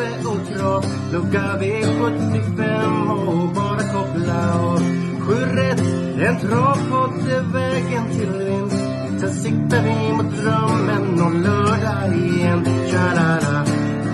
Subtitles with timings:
[0.00, 4.78] Tobbe och Trav Lucka V75 och bara koppla av
[5.20, 5.80] Sju rätt,
[6.20, 8.84] en travpodd är vägen till vinst.
[9.20, 12.64] Sen siktar vi mot drömmen om lördag igen.
[12.90, 13.64] Tja-la-la.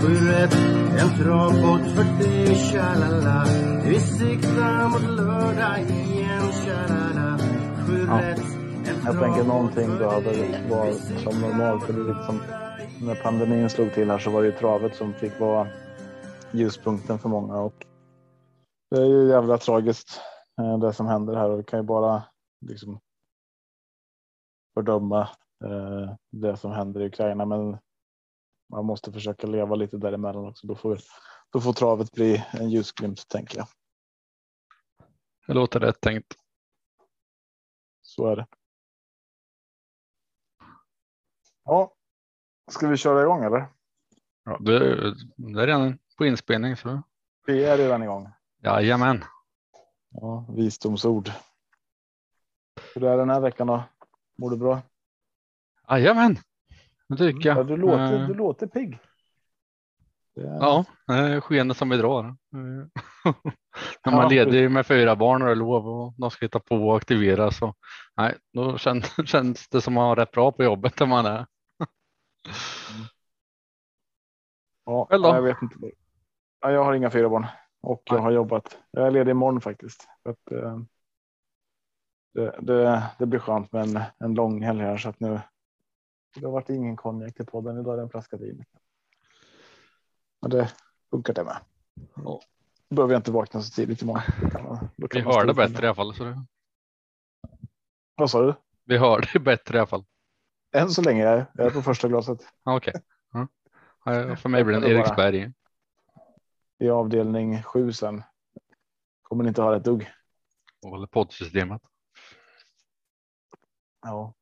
[0.03, 0.57] Sju rätt,
[0.98, 3.47] en travpodd för dig Tja-la-la.
[3.84, 6.53] Vi siktar mot lördag igen.
[6.64, 7.39] Tja-la-la.
[7.87, 8.42] Sju rätt,
[9.05, 10.31] Jag tänker någonting då hade
[10.70, 10.92] var
[11.23, 11.87] som normalt.
[11.87, 12.41] För det liksom,
[13.00, 15.69] när pandemin slog till här så var det ju travet som fick vara
[16.52, 17.61] ljuspunkten för många.
[17.61, 17.86] Och
[18.91, 20.20] det är ju jävla tragiskt
[20.61, 22.22] eh, det som händer här och vi kan ju bara
[22.61, 23.00] liksom
[24.74, 25.20] fördöma
[25.64, 27.44] eh, det som händer i Ukraina.
[27.44, 27.78] Men
[28.72, 30.67] man måste försöka leva lite däremellan också.
[30.67, 30.98] Då får,
[31.50, 33.67] då får travet bli en ljusglimt tänker jag.
[35.47, 36.34] Det låter rätt tänkt.
[38.02, 38.47] Så är det.
[41.64, 41.95] Ja,
[42.70, 43.67] ska vi köra igång eller?
[44.45, 44.78] Ja, det,
[45.36, 46.77] det är redan på inspelning.
[46.77, 47.03] Så.
[47.47, 48.28] Vi är redan igång.
[48.62, 49.25] Jajamän.
[50.11, 51.31] Ja, visdomsord.
[52.95, 53.83] Hur är det den här veckan då?
[54.39, 54.81] Mår du bra?
[55.91, 56.36] Jajamän.
[57.08, 57.58] Det tycker jag.
[57.58, 58.98] Ja, du, låter, Eh, du låter pigg.
[60.34, 62.23] Det är- Ja, det är skenet som vi drar.
[62.52, 63.35] När
[64.02, 66.77] Ja, man leder med fyra barn och det är lov och de ska hitta på
[66.89, 67.74] och aktivera så
[68.17, 71.46] nej, då känns, känns det som man har rätt bra på jobbet där man är.
[74.84, 75.29] Ja, Själv då?
[75.29, 75.77] Jag vet inte.
[76.61, 77.46] Ja, jag har inga fyra barn
[77.80, 78.79] och jag har jobbat.
[78.90, 80.08] Jag är ledig imorgon faktiskt.
[80.23, 80.80] Att, eh,
[82.35, 85.40] det, det, det blir skönt med en, en lång helg här så att nu.
[86.35, 87.80] Det har varit ingen konjak till podden.
[87.80, 88.64] Idag är det en flaska vin.
[90.40, 90.73] Men det
[91.11, 91.56] funkar det med.
[92.14, 92.40] Ja.
[92.89, 94.23] Då behöver jag inte vakna så tidigt imorgon.
[94.42, 95.95] Då kan man, då kan Vi man hör stå det upp med bättre i alla
[95.95, 96.14] fall.
[96.14, 96.45] Så det,
[98.14, 98.55] Vad sa du?
[98.85, 100.05] vi hör det bättre i alla fall.
[100.73, 102.95] Än så länge jag, är på första glaset Okej.
[103.33, 103.49] Ja.
[104.05, 105.53] Ja, För mig blir det en Eriksberg.
[106.79, 108.23] i avdelning sju sen.
[109.23, 110.11] Kommer ni inte höra ett dugg.
[110.87, 111.83] Och poddsystemet.
[114.03, 114.35] Ja.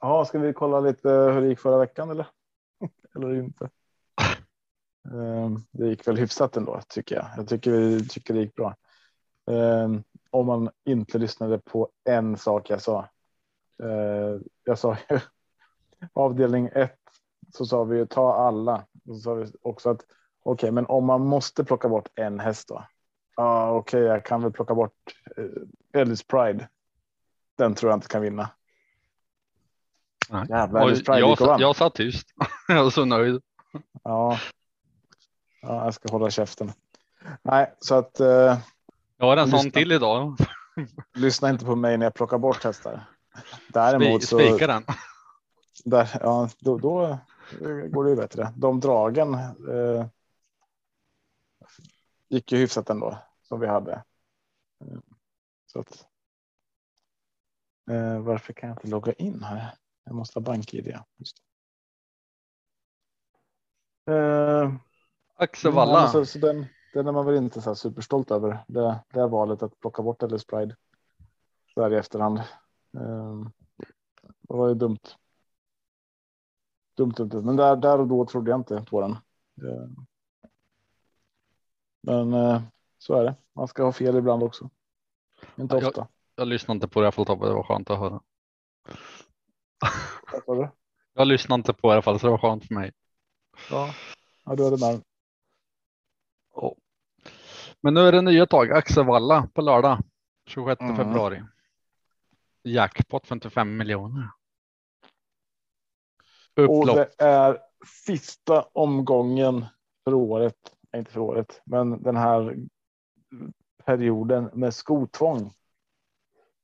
[0.00, 2.26] Ja, ska vi kolla lite hur det gick förra veckan eller?
[3.14, 3.70] eller inte?
[5.12, 7.26] Ehm, Det gick väl hyfsat ändå tycker jag.
[7.36, 8.76] Jag tycker, vi tycker det gick bra.
[9.50, 13.08] Ehm, Om man inte lyssnade på en sak jag sa.
[13.82, 15.18] Ehm, Jag sa ju
[16.12, 16.98] avdelning ett
[17.54, 18.86] så sa vi ju ta alla.
[19.08, 20.00] Och så sa vi också att
[20.42, 22.86] okej, men om man måste plocka bort en häst då?
[23.36, 24.92] Ja, okej, jag kan väl plocka bort
[25.36, 26.68] eh, Ellis Pride.
[27.58, 28.50] Den tror jag inte kan vinna.
[30.30, 30.46] Nej.
[30.48, 31.60] Jävlar, Ellis Pride jag, vann.
[31.60, 32.28] jag satt tyst.
[32.68, 33.42] jag var så nöjd.
[34.02, 34.38] Ja.
[35.62, 36.72] ja, jag ska hålla käften.
[37.42, 38.58] Nej, så att eh,
[39.16, 40.36] Jag har en sån till idag.
[41.14, 43.06] lyssna inte på mig när jag plockar bort hästar.
[43.68, 44.84] Däremot så Spika den.
[45.84, 47.18] där, ja, då, då
[47.90, 48.52] går det ju bättre.
[48.56, 50.06] De dragen eh,
[52.28, 54.04] gick ju hyfsat ändå som vi hade.
[55.66, 56.06] Så att,
[57.90, 59.74] eh, varför kan jag inte logga in här?
[60.04, 60.98] Jag måste ha bank-id.
[64.10, 64.72] Eh,
[65.36, 66.10] Axel Walla.
[66.12, 68.64] men så, den, den är man väl inte så superstolt över.
[68.68, 70.76] Det, det är valet att plocka bort Ellis Pride.
[71.74, 72.40] Så här i efterhand.
[72.96, 73.52] Um,
[74.18, 74.98] det var ju dumt.
[76.96, 77.42] Dumt, dumt.
[77.44, 79.10] Men där, där och då trodde jag inte på den.
[79.12, 79.88] Eh,
[82.02, 82.62] Men eh,
[82.98, 83.34] så är det.
[83.52, 84.70] Man ska ha fel ibland också.
[85.56, 86.08] Inte Ja, jag- ofta.
[86.38, 87.46] Jag lyssnade inte på det i alla fall Tobbe.
[87.48, 88.20] Det var skönt att höra.
[91.14, 92.92] Jag lyssnade inte på det i alla fall så det var skönt för mig.
[93.70, 93.94] Ja.
[94.44, 95.02] ja, du hade med.
[96.54, 96.74] Ja.
[97.80, 98.72] Men nu är det nya tag.
[98.72, 99.98] Axel Walla på lördag
[100.46, 100.96] 26 Mm.
[100.96, 101.42] februari.
[102.66, 104.30] Jackpot 55 miljoner.
[106.56, 106.96] Och Upplopp.
[106.96, 107.58] det är
[108.06, 109.64] sista omgången
[110.04, 110.56] för året,
[110.92, 112.56] nej, inte för året, men den här
[113.84, 115.52] perioden med skotvång.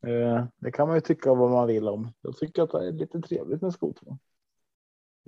[0.06, 2.12] Eh, det kan man ju tycka vad man vill om.
[2.20, 4.18] Jag tycker att det är lite trevligt med skotvång.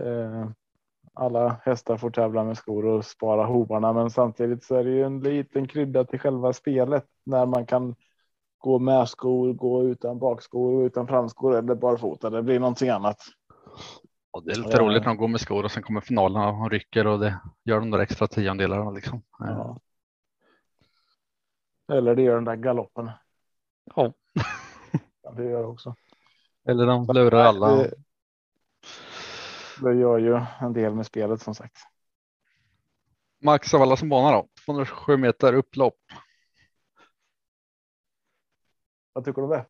[0.02, 0.48] Eh,
[1.12, 5.02] alla hästar får tävla med skor och spara hovarna, men samtidigt så är det ju
[5.02, 7.94] en liten krydda till själva spelet när man kan
[8.64, 12.30] gå med skor, gå utan bakskor, utan framskor eller barfota.
[12.30, 13.22] Det blir någonting annat.
[14.32, 14.78] Ja, det är lite Ja.
[14.78, 17.80] roligt när de går med skor och sen kommer finalerna och rycker och det gör
[17.80, 19.22] de där extra tiondelarna liksom.
[19.38, 19.80] Ja.
[21.92, 23.10] Eller det gör den där galoppen.
[23.94, 24.12] Ja.
[25.22, 25.94] Ja, det gör det också.
[26.68, 27.76] Eller de lurar alla.
[27.76, 27.94] Det,
[29.82, 31.76] det gör ju en del med spelet som sagt.
[33.42, 34.48] Max av alla som banar då.
[34.64, 35.96] 227 meter upplopp.
[39.14, 39.66] Vad tycker du om det?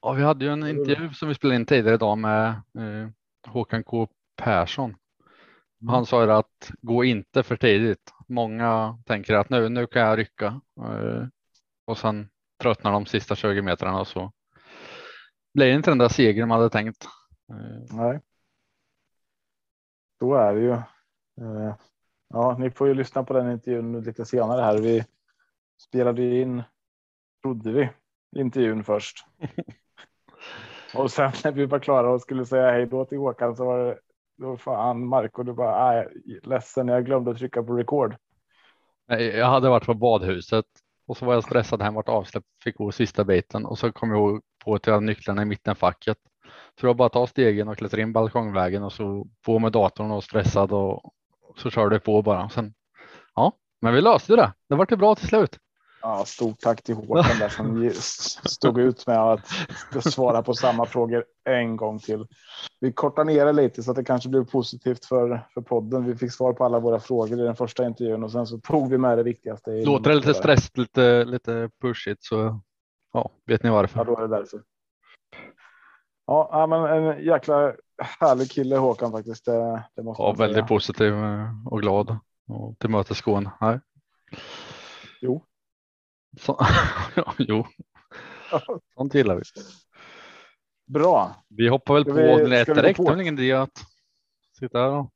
[0.00, 3.08] Ja, vi hade ju en intervju som vi spelade in tidigare idag med eh,
[3.48, 4.96] Håkan K Persson.
[5.88, 8.12] Han sa ju att gå inte för tidigt.
[8.28, 11.26] Många tänker att nu, nu kan jag rycka eh,
[11.84, 12.28] och sen
[12.62, 14.32] tröttnar de sista 20 metrarna och så
[15.54, 17.04] blir det inte den där segern man hade tänkt.
[17.50, 18.20] Eh, Nej.
[20.18, 20.72] Så är det ju.
[20.72, 21.74] Eh,
[22.28, 24.78] Ja, ni får ju lyssna på den intervjun lite senare här.
[24.78, 25.04] Vi
[25.82, 26.62] spelade in,
[27.42, 27.90] trodde vi,
[28.36, 29.26] intervjun först.
[30.94, 33.78] Och sen när vi var klara och skulle säga hej då till Håkan så var
[33.78, 33.98] det
[34.38, 36.08] då fan Marco, du bara nej,
[36.42, 38.16] ledsen, jag glömde att trycka på record.
[39.08, 40.64] Nej, Jag hade varit på badhuset
[41.06, 44.10] och så var jag stressad hem vart avsläppt, fick gå sista biten och så kom
[44.10, 46.18] jag på att jag hade nycklarna i mittenfacket.
[46.74, 50.10] Så det var bara ta stegen och klättra in balkongvägen och så på med datorn
[50.10, 51.12] och stressad och
[51.56, 52.48] så körde det på bara.
[52.48, 52.74] Sen,
[53.34, 54.52] ja, men vi löste det.
[54.68, 55.58] Det var det bra till slut.
[56.02, 57.90] Ja, stort tack till Håkan där som
[58.44, 59.40] stod ut med att
[60.12, 62.26] svara på samma frågor en gång till.
[62.80, 66.04] Vi kortar ner det lite så att det kanske blev positivt för, för podden.
[66.04, 68.90] Vi fick svar på alla våra frågor i den första intervjun och sen så tog
[68.90, 69.70] vi med det viktigaste.
[69.70, 72.60] Låter det lite stressigt, lite, lite pushigt så
[73.12, 74.04] ja, vet ni Ja, varför.
[74.04, 74.62] då är det därför.
[76.26, 77.72] Ja, ja, men en jäkla
[78.20, 79.44] härlig kille Håkan faktiskt.
[79.44, 81.14] Det, det måste Ja, väldigt positiv
[81.70, 82.18] och glad
[82.48, 83.50] och tillmötesgående.
[85.20, 85.44] Jo.
[86.40, 86.56] Så,
[87.16, 87.66] ja, jo,
[88.94, 89.42] sånt gillar vi.
[90.86, 91.44] Bra.
[91.48, 92.74] Vi hoppar väl Ska på vi- gå direkt.
[92.74, 92.80] Det
[93.12, 93.84] är ingen idé att
[94.58, 95.10] sitta här och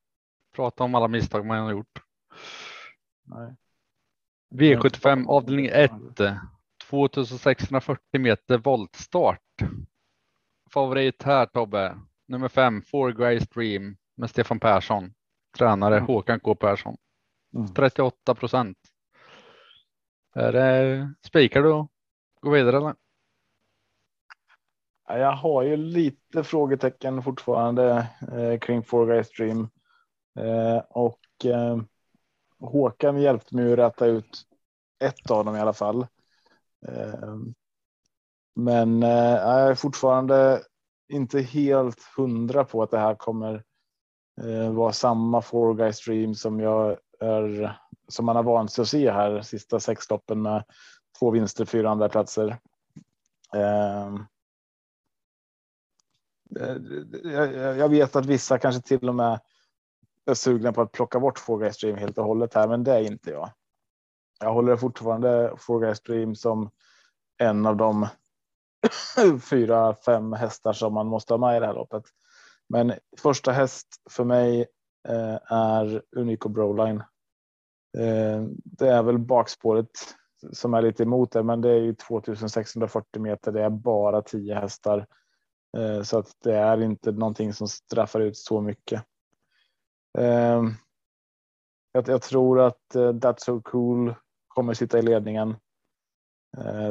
[0.57, 2.03] prata om alla misstag man har gjort.
[3.25, 3.57] Nej.
[4.55, 5.91] V75 avdelning 1.
[6.91, 9.41] 2640 meter voltstart.
[10.71, 11.99] Favorit här Tobbe.
[12.29, 15.15] Nummer fem, Four Grey Stream med Stefan Persson.
[15.59, 16.07] Tränare Mm.
[16.07, 16.97] Håkan K Persson.
[17.57, 17.75] Mm.
[17.75, 18.79] 38 procent.
[20.35, 21.91] Är det spikar du och
[22.41, 22.95] går vidare eller?
[25.09, 29.69] Jag har ju lite frågetecken fortfarande eh, kring Four Guys Dream
[30.39, 31.79] Eh, och eh,
[32.61, 34.43] Håkan hjälpte mig att rätta ut
[35.05, 36.07] ett av dem i alla fall.
[36.89, 37.37] Eh,
[38.55, 40.63] men eh, jag är fortfarande
[41.09, 43.65] inte helt hundra på att det här kommer
[44.43, 47.79] eh, vara samma Four Guys Dream som jag är
[48.11, 50.65] som man har vant sig att se här sista sex loppen med
[51.19, 52.59] två vinster, fyra andra platser.
[53.55, 54.27] Ehm,
[56.61, 56.77] eh,
[57.33, 59.41] jag, jag- vet att vissa kanske till och med
[60.27, 63.03] är sugna på att plocka bort Four Stream helt och hållet här, men det är
[63.03, 63.51] inte jag.
[64.41, 66.71] Jag håller fortfarande Four Stream som
[67.39, 68.07] en av de
[69.51, 72.05] fyra, fem hästar som man måste ha med i det här loppet.
[72.69, 74.67] Men första häst för mig
[75.09, 77.03] eh, är Unico Broline.
[77.99, 79.91] Eh, det är väl bakspåret
[80.53, 83.53] som är lite emot det, men det är ju 2640 meter.
[83.53, 85.07] Det är bara 10 hästar.
[85.77, 89.05] Eh, så att det är inte någonting som straffar ut så mycket.
[90.19, 90.63] Eh,
[91.93, 94.15] jag, tror att That's So Cool
[94.49, 95.57] kommer sitta i ledningen.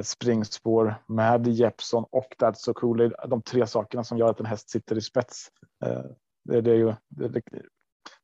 [0.03, 2.97] Springspår med Jeppson och That's So Cool.
[2.97, 5.47] Det är de tre sakerna som gör att en häst sitter i spets.
[6.43, 7.41] Det, det, är ju, det, det,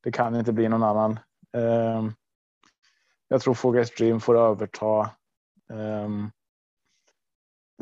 [0.03, 1.19] det kan inte bli någon annan.
[3.27, 5.09] Jag tror Four Stream får överta.
[5.69, 6.31] Um,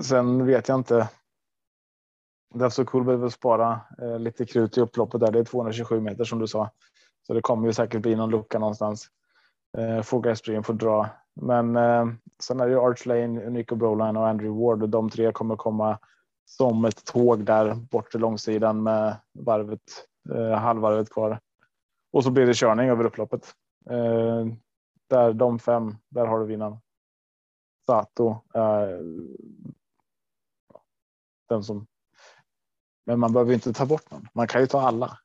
[0.01, 1.09] Sen vet jag inte
[2.53, 5.31] det är så cool behöver spara eh, lite krut i upploppet där.
[5.31, 6.69] Det är 227 meter som du sa.
[7.27, 9.07] Så det kommer ju säkert bli någon lucka någonstans.
[9.77, 11.09] Eh, Four Stream får dra.
[11.41, 12.05] Men eh,
[12.39, 14.83] sen är det ju Arch Lane, Nico Broline och Andrew Ward.
[14.83, 16.00] Och de tre kommer komma
[16.45, 19.79] som ett tåg där bort till långsidan med varvet,
[20.35, 21.39] eh, halvvarvet kvar.
[22.12, 23.53] Och så blir det körning över upploppet.
[23.89, 24.45] Eh,
[25.13, 26.77] där de fem, där har du vinnaren.
[27.86, 28.29] Sato.
[28.53, 29.00] Eh,
[31.50, 31.88] den som
[33.05, 34.27] men man behöver inte ta bort någon.
[34.34, 35.20] Man kan ju ta alla.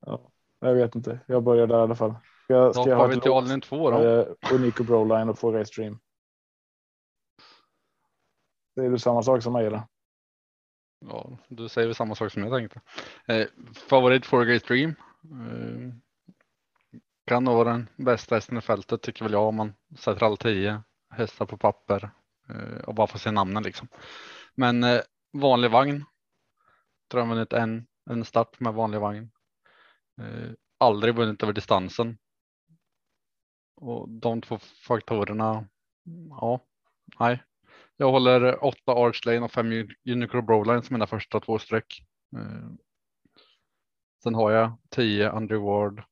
[0.00, 1.20] Ja, jag vet inte.
[1.26, 2.14] Jag börjar där i alla fall.
[2.44, 3.98] Ska, Då ska jag ha vi till avdelning två då.
[3.98, 5.98] eh, Unico Broline och Four Race Stream?
[8.74, 9.82] Det är du samma sak som mig eller?
[10.98, 12.80] Ja, du säger väl samma sak som jag tänkte.
[13.26, 14.90] Eh, favorit Four Gate Stream.
[15.24, 15.94] Eh,
[17.26, 20.36] kan nog vara den bästa hästen i fältet tycker väl jag om man sätter alla
[20.36, 22.10] tio hästar på papper
[22.48, 23.88] eh, och bara får se namnen liksom.
[24.54, 25.00] Men eh,
[25.32, 26.04] vanlig vagn.
[27.10, 29.30] Tror jag vunnit en, en start med vanlig vagn.
[30.20, 32.18] Eh, aldrig vunnit över distansen.
[33.76, 35.68] Och de två faktorerna.
[36.30, 36.60] Ja,
[37.20, 37.42] nej.
[37.96, 42.04] Jag håller åtta Arch Lane och fem Unicro Broline som mina första två streck.
[42.36, 42.70] Eh,
[44.22, 46.02] sen har jag tio Andrew Ward,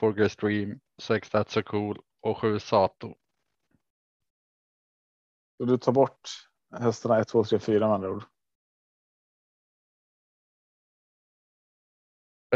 [0.00, 3.14] Four Stream, sex That's So Cool och sju Sato.
[5.58, 6.20] Så du tar bort
[6.78, 8.24] hästarna 1, 2, 3, 4 med andra ord?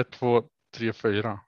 [0.00, 0.42] 1, 2,
[0.76, 1.40] 3, 4.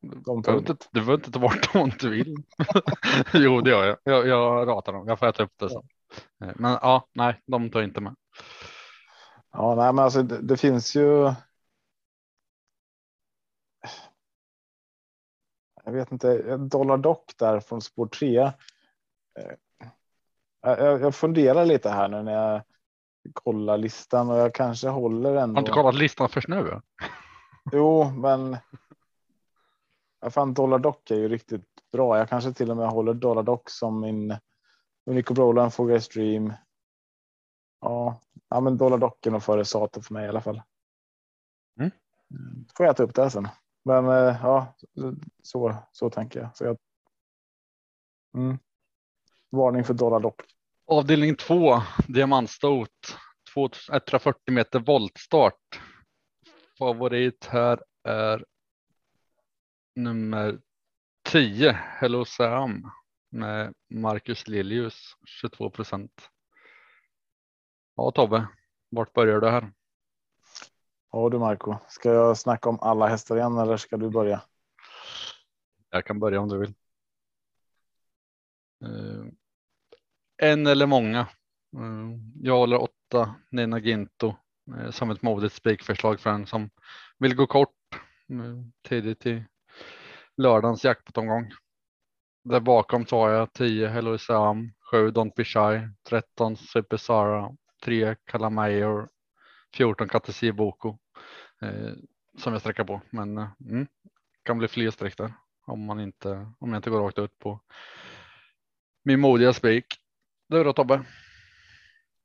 [0.00, 2.34] De Du tar behöver inte, du behöver inte ta bort dem om du vill.
[3.34, 3.98] jo, det gör jag.
[4.04, 4.26] jag.
[4.26, 5.08] Jag ratar dem.
[5.08, 5.82] Jag får äta upp det sen.
[6.44, 8.14] Eh, Men ja, nej, de tar inte med.
[9.52, 11.32] Ja, nej, men alltså det, det finns ju.
[15.88, 18.38] Jag vet inte, Dollar Dock där från spår 3.
[18.38, 18.52] Eh,
[20.60, 22.62] Jag, funderar lite här nu när jag
[23.32, 25.54] kollar listan och jag kanske håller ändå.
[25.54, 26.80] Har inte kollat listan först nu?
[27.72, 28.56] Jo, men.
[30.20, 32.18] Jag fan Dollar Dock är ju riktigt bra.
[32.18, 34.36] Jag kanske till och med håller Dollar Dock som min
[35.06, 36.52] Unico Broland Fogar Stream.
[37.80, 40.62] Ja, ja, men Dollar Dock är nog före Sato för mig i alla fall.
[41.80, 41.90] Mm.
[42.76, 43.48] Får jag äta upp det sen.
[43.84, 44.76] Men eh, ja,
[45.42, 46.56] så så tänker jag.
[46.56, 46.78] Så jag.
[48.34, 48.58] Mm.
[49.50, 50.42] Varning för Dollar Dock.
[50.86, 53.18] Avdelning 2, diamantstot.
[53.92, 55.80] 140 meter voltstart.
[56.78, 58.44] Favorit här är
[59.94, 60.60] nummer
[61.22, 62.90] 10, Hello Sam
[63.30, 66.30] med Marcus Lilius 22 procent.
[67.96, 68.48] Ja Tobbe,
[68.90, 69.72] vart börjar du här?
[71.12, 74.42] Ja du Marco, ska jag snacka om alla hästar igen eller ska du börja?
[75.90, 76.74] Jag kan börja om du vill.
[78.84, 79.26] Eh,
[80.36, 81.20] en eller många.
[81.76, 84.34] Eh, jag håller åtta Nina Ginto
[84.76, 86.70] eh, som ett modigt spikförslag för en som
[87.18, 87.74] vill gå kort
[88.88, 89.44] tidigt i
[90.36, 91.52] lördagens jackpotomgång.
[92.44, 97.56] Där bakom så har jag 10 Hello Sam, 7 Don't Be Shy, 13 Super Sara,
[97.84, 99.08] 3 Kalamayor,
[99.78, 100.98] 14 Katesi Boko
[101.62, 101.92] eh,
[102.38, 103.00] som jag sträcker på.
[103.10, 103.86] Men eh, mm,
[104.42, 105.32] kan bli fler streck där
[105.66, 107.60] om man inte om jag inte går rakt ut på
[109.02, 109.86] min modiga spik.
[110.48, 111.04] Du då Tobbe?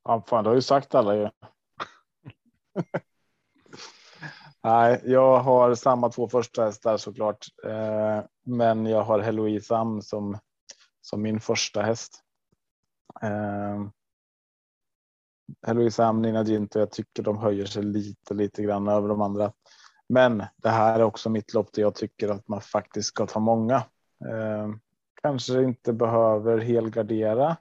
[0.03, 1.29] Ja, fan, du har ju sagt alla ju.
[4.63, 10.39] Nej, jag har samma två första hästar såklart, eh, men jag har Heloise Am som
[11.01, 12.23] som min första häst.
[13.21, 13.87] Eh,
[15.67, 19.51] Heloise Am, Nina Ginto, jag tycker de höjer sig lite, lite grann över de andra.
[20.09, 23.39] Men det här är också mitt lopp där jag tycker att man faktiskt ska ta
[23.39, 23.75] många.
[24.29, 24.69] Eh,
[25.21, 27.57] kanske inte behöver helgardera.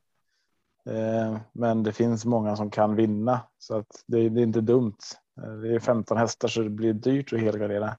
[0.87, 4.97] Eh, men det finns många som kan vinna så att det, det är inte dumt.
[5.43, 7.97] Eh, det är 15 hästar så det blir dyrt att helgardera.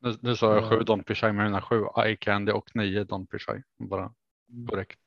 [0.00, 0.70] Nu, nu sa jag Ja.
[0.70, 3.62] sju Don Pichai med mina sju Eye Candy och nio Don Pichai.
[3.78, 4.12] Bara
[4.68, 5.00] korrekt.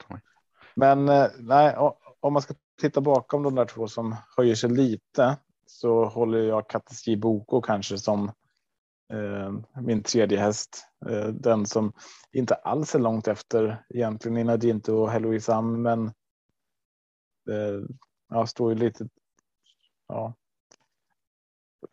[0.75, 1.75] Men eh, nej,
[2.19, 6.69] om man ska titta bakom de där två som höjer sig lite så håller jag
[6.69, 8.31] Katteski Boko kanske som
[9.13, 10.87] eh, min tredje häst.
[11.09, 11.93] Eh, den som
[12.31, 16.05] inte alls är långt efter egentligen Nina Ginto och Heloise Am, men
[17.49, 17.83] eh,
[18.29, 19.09] jag står ju lite.
[20.07, 20.33] Ja.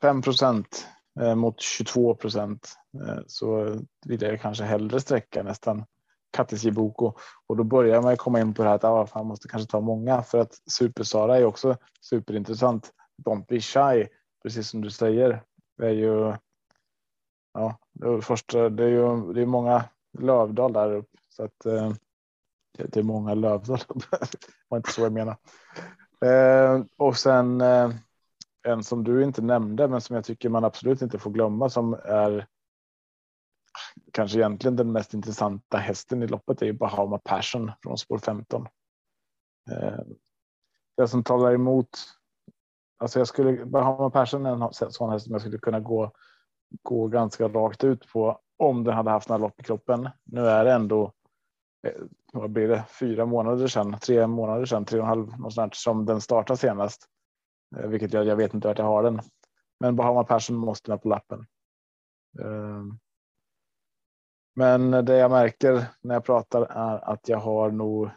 [0.00, 0.86] 5 procent
[1.20, 5.84] eh, mot 22 procent eh, så vill jag kanske hellre sträcka nästan
[6.36, 7.12] Katteski Boko
[7.46, 9.70] och då börjar man komma in på det här att ah, fan, man måste kanske
[9.70, 12.92] ta många för att Super Sara är också superintressant.
[13.24, 14.08] Don't be shy,
[14.42, 15.42] precis som du säger,
[15.82, 16.34] är ju.
[17.54, 18.68] Ja, det första.
[18.68, 19.32] Det är ju.
[19.32, 19.84] Det är många
[20.18, 21.66] Lövdal där uppe så att.
[21.66, 21.92] Eh,
[22.78, 23.78] det det är många Lövdal.
[23.88, 24.18] det
[24.68, 25.36] var inte så jag menar.
[26.24, 27.90] Eh, och sen eh,
[28.66, 31.94] en som du inte nämnde, men som jag tycker man absolut inte får glömma som
[32.04, 32.46] är
[34.16, 38.66] kanske egentligen den mest intressanta hästen i loppet är ju Bahama Passion från spår 15.
[39.70, 40.00] Eh,
[40.96, 41.88] det som talar emot.
[42.98, 44.50] Alltså jag skulle Bahama Passion är
[44.84, 46.12] en sån häst som jag skulle kunna gå
[46.82, 50.08] gå ganska rakt ut på om den hade haft några lopp i kroppen.
[50.24, 51.12] Nu är det ändå.
[51.86, 52.84] eh, Vad blir det?
[53.00, 57.06] Fyra månader sedan, tre månader sedan, tre och en halv någonstans som den startade senast.
[57.76, 59.20] Eh, Vilket jag, jag vet inte vart jag har den.
[59.80, 61.46] Men Bahama Passion måste med på lappen.
[62.40, 62.82] Eh,
[64.56, 68.10] Eh, Men det jag märker när jag pratar är att jag har nog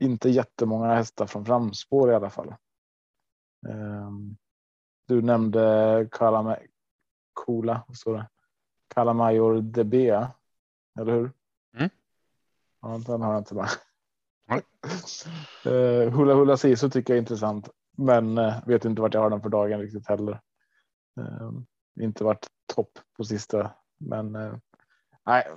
[0.00, 2.54] inte jättemånga hästar från framspår i alla fall.
[3.68, 4.36] Ehm,
[5.08, 6.08] Du nämnde
[7.88, 8.28] vad står det?
[8.94, 9.94] Kalamajor DB,
[10.98, 11.32] eller hur?
[11.76, 11.90] Mm.
[12.82, 13.68] Ja, den har jag inte med.
[15.66, 17.68] Uh, Hula Hula Sisu tycker jag är intressant,
[17.98, 20.40] men eh, vet inte vart jag har den för dagen riktigt heller.
[21.16, 21.66] Um,
[22.00, 24.56] inte varit topp på sista, men uh,
[25.26, 25.48] nej,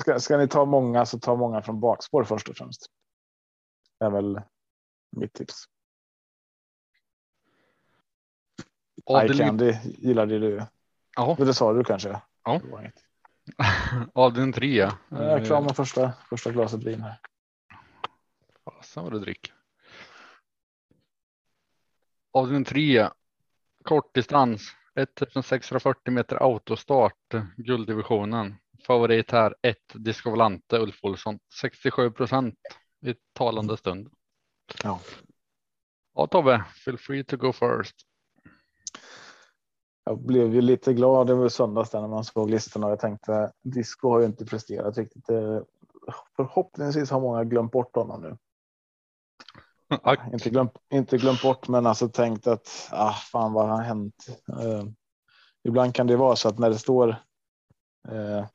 [0.00, 2.86] ska, ska ni ta många så ta många från bakspår först och främst.
[3.98, 4.40] Det är väl
[5.16, 5.64] mitt tips.
[9.10, 10.62] Eye Candy gillade du.
[11.16, 11.36] Ja.
[11.38, 12.20] Det sa du kanske?
[12.44, 12.60] Ja.
[14.12, 14.90] Avdelning tre.
[15.08, 17.20] Jag är klar med första, första glaset vin här.
[18.64, 19.54] Fasen vad du dricker.
[22.32, 23.08] Avdelning tre.
[23.84, 24.74] Kortdistans.
[24.94, 27.34] 1640 meter autostart.
[27.56, 28.54] Gulddivisionen.
[28.86, 31.38] Favorit här 1 Disco Volante Ulf Olsson.
[31.60, 32.54] 67 procent
[33.06, 34.08] i talande stund.
[34.82, 35.00] Ja.
[36.14, 37.96] Ja Tobbe, feel free to go first.
[40.04, 44.08] Jag blev ju lite glad över söndags när man såg listorna och jag tänkte Disco
[44.10, 45.26] har ju inte presterat riktigt.
[46.36, 48.36] Förhoppningsvis har många glömt bort honom nu.
[50.32, 54.26] inte, glömt, inte glömt bort, men alltså tänkt att ah, fan vad har hänt?
[54.48, 54.84] Uh,
[55.64, 57.08] ibland kan det vara så att när det står.
[58.12, 58.46] Uh,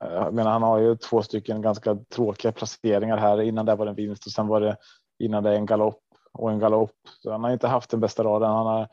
[0.00, 3.40] Eh, jag menar, han har ju två stycken ganska tråkiga placeringar här.
[3.40, 4.76] Innan det var det en vinst och sen var det
[5.18, 6.96] innan det en galopp och en galopp.
[7.22, 8.50] Så han har inte haft den bästa raden.
[8.50, 8.88] Han har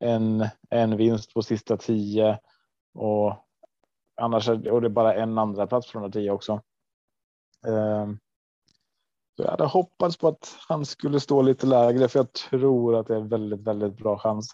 [0.00, 2.38] en, en vinst på sista tio
[2.94, 3.34] och
[4.20, 6.62] annars är, och det är bara en andra plats från de tio också.
[7.66, 8.18] Ehm,
[9.36, 13.06] så jag hade hoppats på att han skulle stå lite lägre för jag tror att
[13.06, 14.50] det är väldigt, väldigt bra chans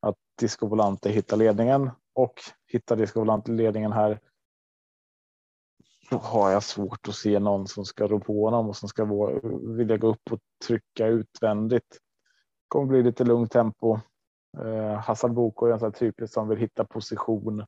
[0.00, 2.34] att Disco Volante hittar ledningen och
[2.66, 4.20] hittar Disco Volante ledningen här.
[6.12, 9.04] Då har jag svårt att se någon som ska rå på honom och som ska
[9.76, 11.88] vilja gå upp och trycka utvändigt.
[11.90, 13.98] Det kommer bli lite lugnt tempo.
[14.58, 17.60] Eh, Hassan Boko är en sån typisk som vill hitta position.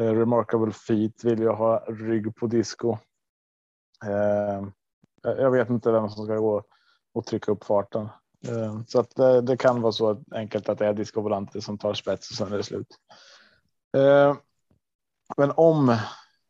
[0.00, 2.96] Eh, remarkable feet vill jag ha rygg på disco.
[4.04, 4.68] Eh,
[5.22, 6.62] jag vet inte vem som ska gå
[7.14, 8.08] och trycka upp farten.
[8.48, 11.78] Eh, så att det, det, kan vara så enkelt att det är Disco Volante som
[11.78, 12.96] tar spets och sen är det slut.
[13.96, 14.36] Eh,
[15.36, 15.96] men om,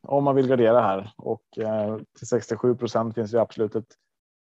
[0.06, 3.94] om man vill gardera här och eh, till 67 procent finns det absolut ett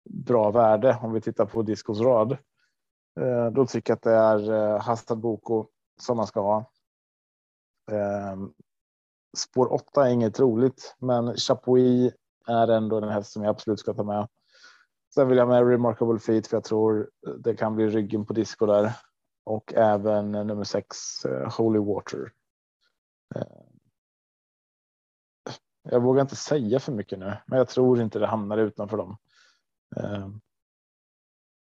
[0.09, 2.37] bra värde om vi tittar på Discos rad.
[3.19, 5.67] Eh, då tycker jag att det är eh, Hastad Boko
[6.01, 6.71] som man ska ha.
[7.91, 8.53] Ehm,
[9.37, 12.13] spår 8 är inget roligt, men Chapuis
[12.47, 14.27] är ändå den häst som jag absolut ska ta med.
[15.13, 18.65] Sen vill jag med Remarkable Feet för jag tror det kan bli ryggen på disco
[18.65, 18.91] där
[19.43, 20.97] och även nummer sex
[21.57, 22.33] Holy Water.
[23.35, 23.68] Ehm,
[25.91, 29.17] jag vågar inte säga för mycket nu, men jag tror inte det hamnar utanför dem.
[29.95, 30.29] Eh,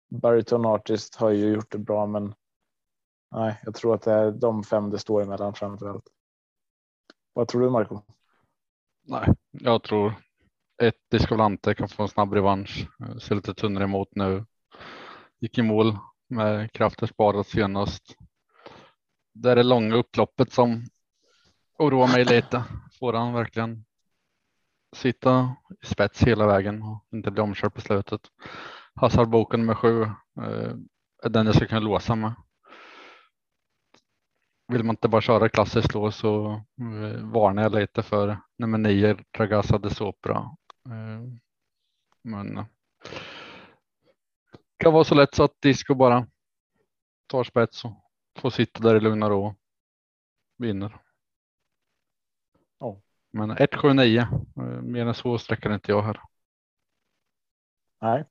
[0.10, 2.34] Bariton Artist har ju gjort det bra, men
[3.32, 6.08] nej, jag tror att det är de fem det står emellan framför allt.
[7.34, 8.02] Vad tror du Marco?
[9.04, 10.13] Nej, jag tror
[10.82, 12.88] ett Discolante kan få en snabb revansch.
[13.21, 14.45] Ser lite tunnare emot nu.
[15.39, 15.97] Gick i mål
[16.28, 18.15] med krafter sparat senast.
[19.34, 20.86] Det är det långa upploppet som
[21.80, 22.63] oroar mig lite.
[22.99, 23.86] Får han verkligen
[24.94, 28.22] sitta i spets hela vägen och inte bli omkörd på slutet.
[28.96, 30.04] Hazardboken med sju
[30.42, 30.74] eh,
[31.24, 32.34] är den jag ska kunna låsa med.
[34.68, 39.18] Vill man inte bara köra klassiskt då så eh, varnar jag lite för nummer nio
[39.38, 40.50] Dragasa de Sopra
[40.90, 41.22] Eh,
[42.24, 42.68] men det
[44.78, 46.28] kan vara så lätt så att Disco bara
[47.28, 47.92] tar spets och
[48.40, 49.56] får sitta där i lugn och ro.
[50.58, 51.02] Vinner.
[53.36, 56.22] Men 179 eh, mer än så sträcker inte jag här.
[58.02, 58.26] Nej.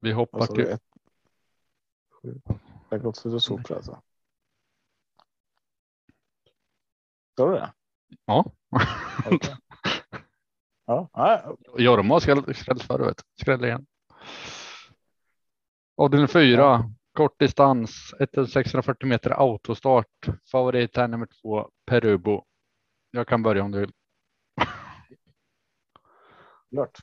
[0.00, 0.78] Vi hoppar alltså, till.
[2.22, 4.02] Det har gått så det alltså.
[7.32, 7.72] Står det?
[8.24, 8.52] Ja.
[9.26, 9.54] Okay.
[10.86, 11.56] ja.
[11.78, 13.22] Jorma har skrällt förut.
[13.40, 13.86] Skräll igen.
[15.96, 16.62] Avdelning fyra.
[16.62, 16.95] Ja.
[17.16, 20.26] Kort distans 1640 meter autostart.
[20.50, 22.44] Favorit här nummer två Perubo.
[23.10, 23.92] Jag kan börja om du vill.
[26.70, 26.98] Klart.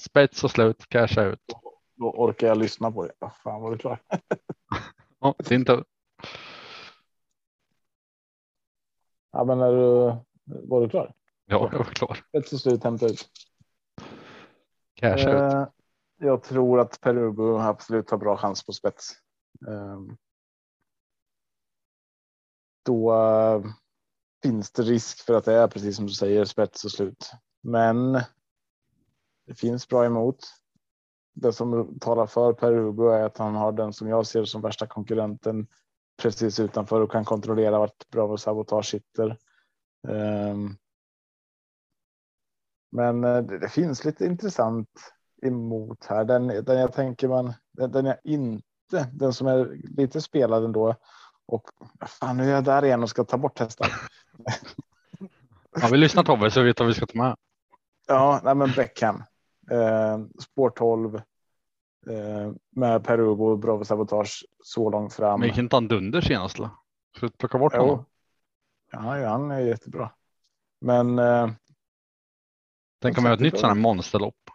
[0.00, 1.40] Spets och slut, casha ut.
[1.46, 3.12] Då, då orkar jag lyssna på det.
[3.44, 3.98] Fan var du klar?
[5.20, 5.84] ja, din tur.
[9.32, 11.14] Ja, men är du, var du klar?
[11.46, 12.18] Ja, jag var klar.
[12.32, 13.28] Ett så slut hämta ut.
[14.94, 15.68] Cash eh, ut.
[16.18, 19.23] Jag tror att Perubo absolut har bra chans på spets.
[19.68, 20.16] Ehm,
[22.84, 23.64] då eh,
[24.42, 27.32] finns det risk för att det är precis som du säger spets och slut.
[27.62, 28.12] Men
[29.46, 30.38] det finns bra emot.
[31.34, 34.62] Det som talar för Per Hugo är att han har den som jag ser som
[34.62, 35.66] värsta konkurrenten
[36.22, 39.38] precis utanför och kan kontrollera vart Bravo Sabotage sitter.
[40.08, 40.76] Ehm,
[42.92, 44.88] men eh, det, finns lite intressant
[45.42, 46.24] emot här.
[46.24, 48.73] Den, den jag tänker man den, jag inte
[49.12, 50.94] den som är lite spelad ändå.
[51.46, 51.62] Och
[52.06, 53.88] fan, nu är jag där igen och ska ta bort hästar.
[55.80, 57.36] Ja, vi lyssnar Tobbe så vi vet vad vi ska ta med.
[58.06, 59.22] Ja, nej, men Beckham.
[59.70, 61.14] Eh, spår 12.
[61.14, 61.22] Eh,
[62.70, 65.40] med Perubo och Bravo Sabotage så långt fram.
[65.40, 66.58] Men gick inte han dunder senast?
[66.58, 66.70] Eller?
[67.16, 67.88] Ska vi plocka bort honom?
[67.88, 68.04] Jo.
[68.92, 70.10] Ja, ja, han är jättebra.
[70.80, 71.18] Men.
[71.18, 71.50] Eh,
[73.02, 74.50] Tänk om jag har ett nytt sådant här monsterlopp.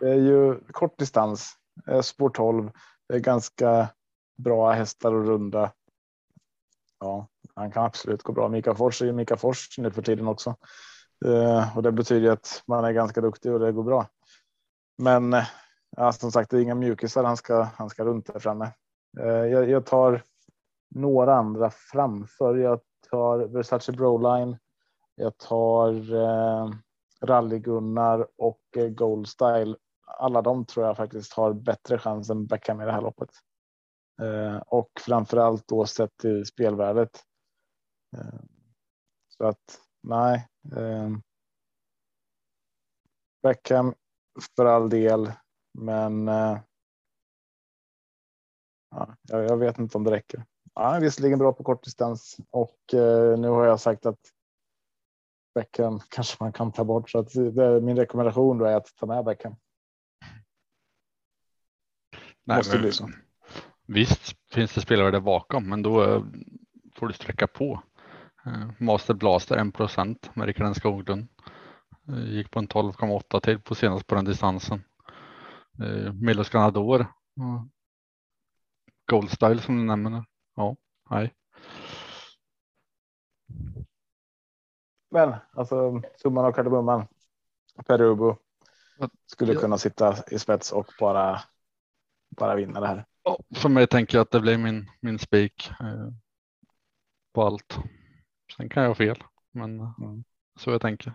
[0.00, 1.56] Det är ju kort distans.
[1.86, 2.70] Eh, spår 12.
[3.08, 3.88] Det är ganska
[4.38, 5.72] bra hästar och runda.
[7.00, 8.48] Ja, han kan absolut gå bra.
[8.48, 10.56] Mika Fors är ju Mika Fors nu för tiden också.
[11.24, 14.06] Eh, och det betyder att man är ganska duktig och det går bra.
[14.98, 15.44] Men eh,
[15.96, 18.72] ja, som sagt, det är inga mjukisar han ska, han ska runt där framme.
[19.20, 20.22] Eh, jag, jag tar
[20.94, 22.56] några andra framför.
[22.56, 24.58] Jag tar Versace Broline.
[25.14, 26.70] Jag tar eh,
[27.22, 28.88] Rally Gunnar och eh,
[30.18, 33.30] alla de tror jag faktiskt har bättre chans än Beckham i det här loppet.
[34.22, 37.22] Eh, och framför allt då sett till spelvärdet.
[38.16, 38.40] Eh,
[39.28, 40.48] så att nej.
[40.76, 41.10] Eh,
[43.42, 43.94] Beckham
[44.56, 45.32] för all del,
[45.78, 46.28] men.
[46.28, 46.58] Eh,
[48.90, 50.44] ja, jag, vet inte om det räcker.
[50.74, 54.20] Ja, visserligen bra på kortdistans och eh, nu har jag sagt att
[55.54, 59.06] Beckham kanske man kan ta bort så att det, min rekommendation då är att ta
[59.06, 59.56] med Beckham.
[62.44, 63.10] Nej, Måste men, bli så.
[63.86, 66.22] Visst finns det spelare där bakom, men då eh,
[66.94, 67.82] får du sträcka på.
[68.46, 71.28] Eh, Master Blaster 1 procent med Rickard Skoglund.
[72.08, 74.82] Eh, gick på en 12,8 till på senast på den distansen.
[76.20, 77.06] Milos Granador.
[79.10, 80.24] Goldstyle som du nämner.
[80.56, 80.76] Ja,
[81.10, 81.34] nej.
[85.10, 87.06] Men alltså summan av kardemumman.
[87.86, 88.36] Perubo
[89.26, 91.40] skulle kunna sitta i spets och bara
[92.36, 93.04] bara vinna det här.
[93.22, 96.08] Ja, för mig tänker jag att det blir min, min spik eh,
[97.32, 97.78] på allt.
[98.56, 100.24] Sen kan jag ha fel, men mm.
[100.58, 101.12] så jag tänker.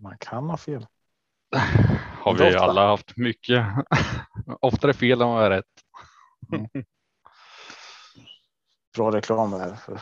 [0.00, 0.86] Man kan ha fel.
[2.22, 2.60] Har vi ofta.
[2.60, 3.66] alla haft mycket.
[4.60, 5.84] Oftare fel än vad är rätt.
[6.52, 6.68] Mm.
[8.96, 9.74] Bra reklam det här.
[9.74, 10.00] För.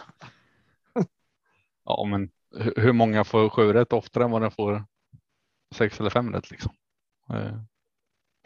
[1.84, 2.30] ja, men
[2.76, 4.84] hur många får sju rätt oftare än vad den får
[5.74, 6.72] sex eller fem rätt liksom?
[7.30, 7.60] Eh,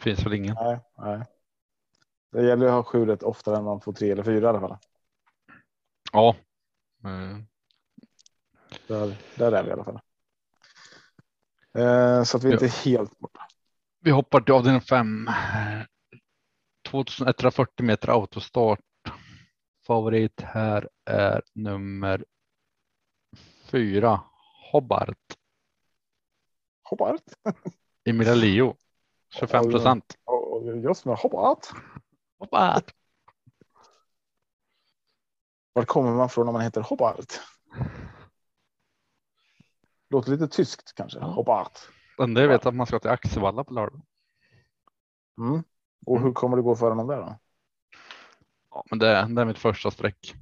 [0.00, 0.54] finns väl ingen.
[0.54, 1.24] Nej, nej.
[2.32, 4.60] Det gäller att ha sju rätt oftare än man får tre eller fyra i alla
[4.60, 4.76] fall.
[6.12, 6.36] Ja.
[7.04, 7.46] Mm.
[8.86, 10.00] Där, där är vi i alla fall.
[11.74, 12.52] Eh, så att vi ja.
[12.52, 13.40] inte är helt borta.
[14.00, 15.28] Vi hoppar till avdelning fem.
[16.90, 18.80] 2140 meter autostart.
[19.86, 22.24] Favorit här är nummer
[23.64, 24.20] fyra.
[24.72, 25.36] Hobart.
[26.82, 27.22] Hobart.
[28.08, 28.76] Emilia Leo.
[29.34, 30.16] 25 procent.
[30.82, 31.72] Just med hoppat.
[32.38, 32.94] Hoppat.
[35.72, 37.40] Var kommer man från om man heter Hobart?
[40.10, 41.20] Låter lite tyskt kanske.
[41.20, 41.78] Hobart.
[42.18, 44.02] Men det vet att man ska till Axevalla på lördag.
[45.38, 45.62] Mm.
[46.06, 47.38] Och hur kommer det gå för honom där då?
[48.70, 50.34] Ja, men det, det är mitt första streck.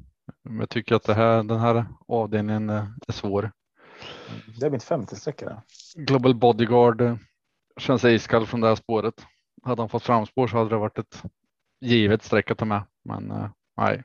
[0.43, 3.53] Jag tycker att det här, den här avdelningen är svår.
[4.61, 5.43] Det är mitt femte streck.
[5.95, 7.19] Global Bodyguard
[7.79, 9.27] känns iskall från det här spåret.
[9.63, 11.23] Hade han fått framspår så hade det varit ett
[11.81, 14.05] givet streck att ta med, men eh, nej.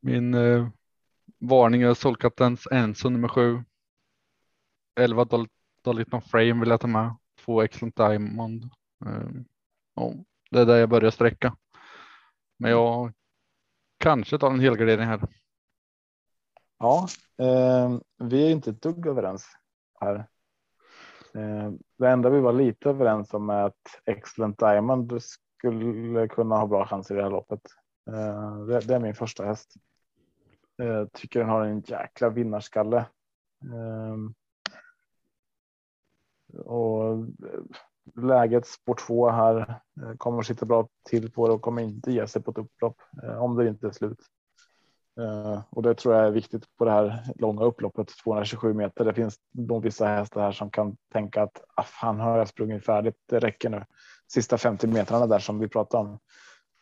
[0.00, 0.68] Min eh,
[1.38, 3.64] varning är Solkaptens Enso nummer sju.
[5.00, 5.26] 11
[5.82, 7.16] Dolitton Frame vill jag ta med.
[7.44, 8.64] Två Excellent Diamond.
[9.06, 9.42] Uh,
[9.94, 10.16] oh,
[10.50, 11.56] det är där jag börjar sträcka.
[12.58, 13.12] Men jag
[13.98, 15.20] kanske tar en helgardering här.
[16.78, 19.46] Ja, eh, vi är inte ett dugg överens
[20.00, 20.26] här.
[21.36, 26.66] Eh, det enda vi var lite överens om är att Excellent Diamond skulle kunna ha
[26.66, 27.60] bra chanser i det här loppet.
[28.10, 29.74] Eh, det är min första häst.
[30.76, 33.06] Jag tycker den har en jäkla vinnarskalle.
[33.64, 34.34] Ehm,
[36.64, 37.26] och
[38.14, 39.80] läget spår två här
[40.18, 42.96] kommer sitta bra till på det och kommer inte ge sig på ett upplopp
[43.38, 44.18] om det inte är slut.
[45.20, 49.04] Eh, och det tror jag är viktigt på det här långa upploppet 227 meter.
[49.04, 52.84] Det finns nog vissa hästar här som kan tänka att ah, fan har jag sprungit
[52.84, 53.16] färdigt.
[53.26, 53.84] Det räcker nu.
[54.32, 56.18] Sista 50 metrarna där som vi pratade om.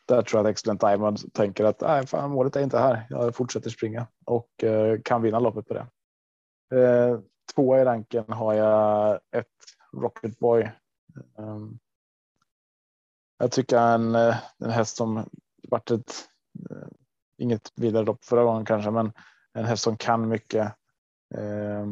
[0.05, 3.05] Där tror jag att Excellent Diamond tänker att nej, fan, målet är inte här.
[3.09, 5.87] Jag fortsätter springa och eh, kan vinna loppet på det.
[6.79, 7.19] Eh,
[7.55, 9.47] två i ranken har jag ett
[9.93, 10.71] Rocket Boy.
[11.37, 11.79] Um,
[13.37, 15.29] jag tycker en, eh, en häst som
[15.69, 16.13] varit ett
[16.69, 16.87] eh,
[17.43, 19.11] inget vidare lopp förra gången kanske, men
[19.53, 20.73] en häst som kan mycket.
[21.35, 21.85] Eh,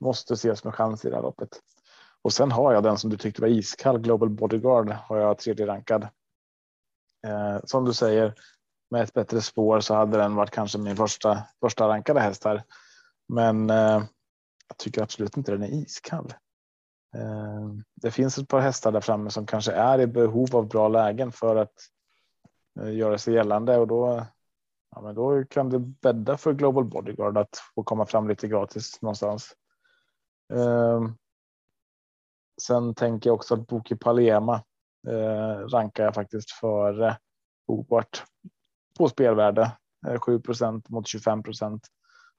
[0.00, 1.60] måste ses med chans i det här loppet.
[2.22, 5.66] Och sen har jag den som du tyckte var iskall, Global Bodyguard, har jag tredje
[5.66, 6.08] rankad.
[7.26, 8.34] Eh, som du säger,
[8.90, 12.62] med ett bättre spår så hade den varit kanske min första, första rankade häst här.
[13.28, 14.02] Men eh,
[14.68, 16.34] jag tycker absolut inte den är iskall.
[17.14, 20.88] Eh, det finns ett par hästar där framme som kanske är i behov av bra
[20.88, 21.74] lägen för att
[22.80, 24.26] eh, göra sig gällande och då,
[24.94, 29.02] ja, men då kan det bädda för Global Bodyguard att få komma fram lite gratis
[29.02, 29.56] någonstans.
[30.52, 31.08] Eh,
[32.62, 34.54] sen tänker jag också att Boki Palema
[35.08, 37.18] eh, rankar jag faktiskt före
[37.66, 38.24] Hobart
[38.98, 39.62] på spelvärde
[40.06, 41.80] eh, 7% mot 25%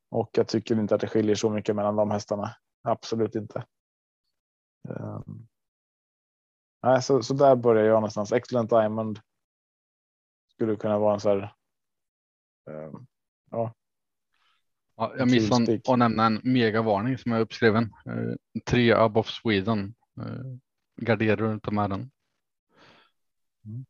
[0.10, 2.56] och jag tycker inte att det skiljer så mycket mellan de hästarna.
[2.84, 3.66] Absolut inte.
[4.90, 5.20] Eh,
[6.84, 8.32] nej, så, så där börjar jag någonstans.
[8.32, 9.20] Excellent Diamond.
[10.54, 11.56] Skulle kunna vara en så här.
[12.66, 13.08] Um,
[13.52, 13.74] ja.
[14.96, 15.16] ja.
[15.18, 17.84] Jag missade att nämna en megavarning som är uppskriven.
[18.10, 19.96] Uh, tre above Sweden.
[20.20, 20.58] Uh,
[21.02, 22.12] garderar inte med den.
[23.66, 23.86] Mm.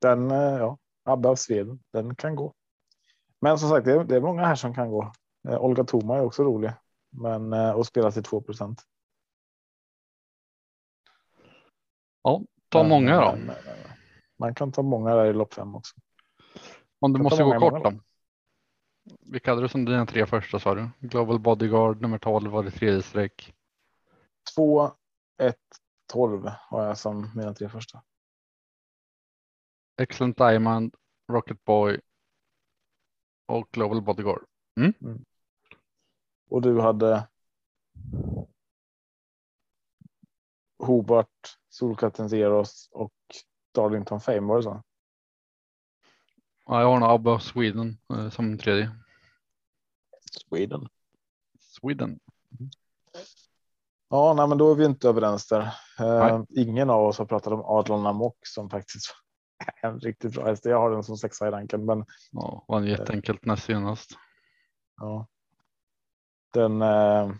[0.00, 2.54] Den, uh, ja, above Sweden, den kan gå.
[3.40, 5.12] Men som sagt, det är, det är många här som kan gå.
[5.48, 6.72] Eh, Olga Toma är också rolig,
[7.10, 8.82] men eh, och spelar till 2 procent.
[12.22, 13.36] Ja, ta många då.
[13.36, 13.56] Men,
[14.38, 15.96] man kan ta många där i lopp fem också.
[17.00, 17.92] Om du måste gå kort då.
[19.20, 20.90] Vilka hade du som dina tre första sa du?
[21.00, 23.54] Global Bodyguard nummer 12 var det tredje streck.
[24.54, 24.90] 2,
[25.42, 25.56] 1,
[26.12, 28.02] 12 har jag som mina tre första.
[30.00, 30.94] Excellent Diamond,
[31.32, 32.00] Rocket Boy,
[33.48, 34.44] och Global Bodyguard.
[34.76, 34.92] Mm.
[35.00, 35.24] Mm.
[36.50, 37.28] Och du hade.
[40.78, 43.12] Hobart, Solkatten Zeros och
[43.74, 44.82] Darlington Fame var det så?
[46.66, 48.90] Ja, jag har nog Abba Sweden eh, som tredje.
[50.30, 50.88] Sweden.
[51.58, 52.08] Sweden.
[52.08, 52.70] Mm.
[54.08, 55.74] Ja, nej, men då är vi inte överens där.
[56.00, 59.14] Eh, ingen av oss har pratat om Adlon Amok som faktiskt
[59.82, 60.64] en riktigt bra häst.
[60.64, 62.04] Jag har den som sexa i ranken, men.
[62.32, 64.10] Ja, var jätteenkelt näst senast.
[64.96, 65.26] Ja.
[66.52, 67.32] Den eh,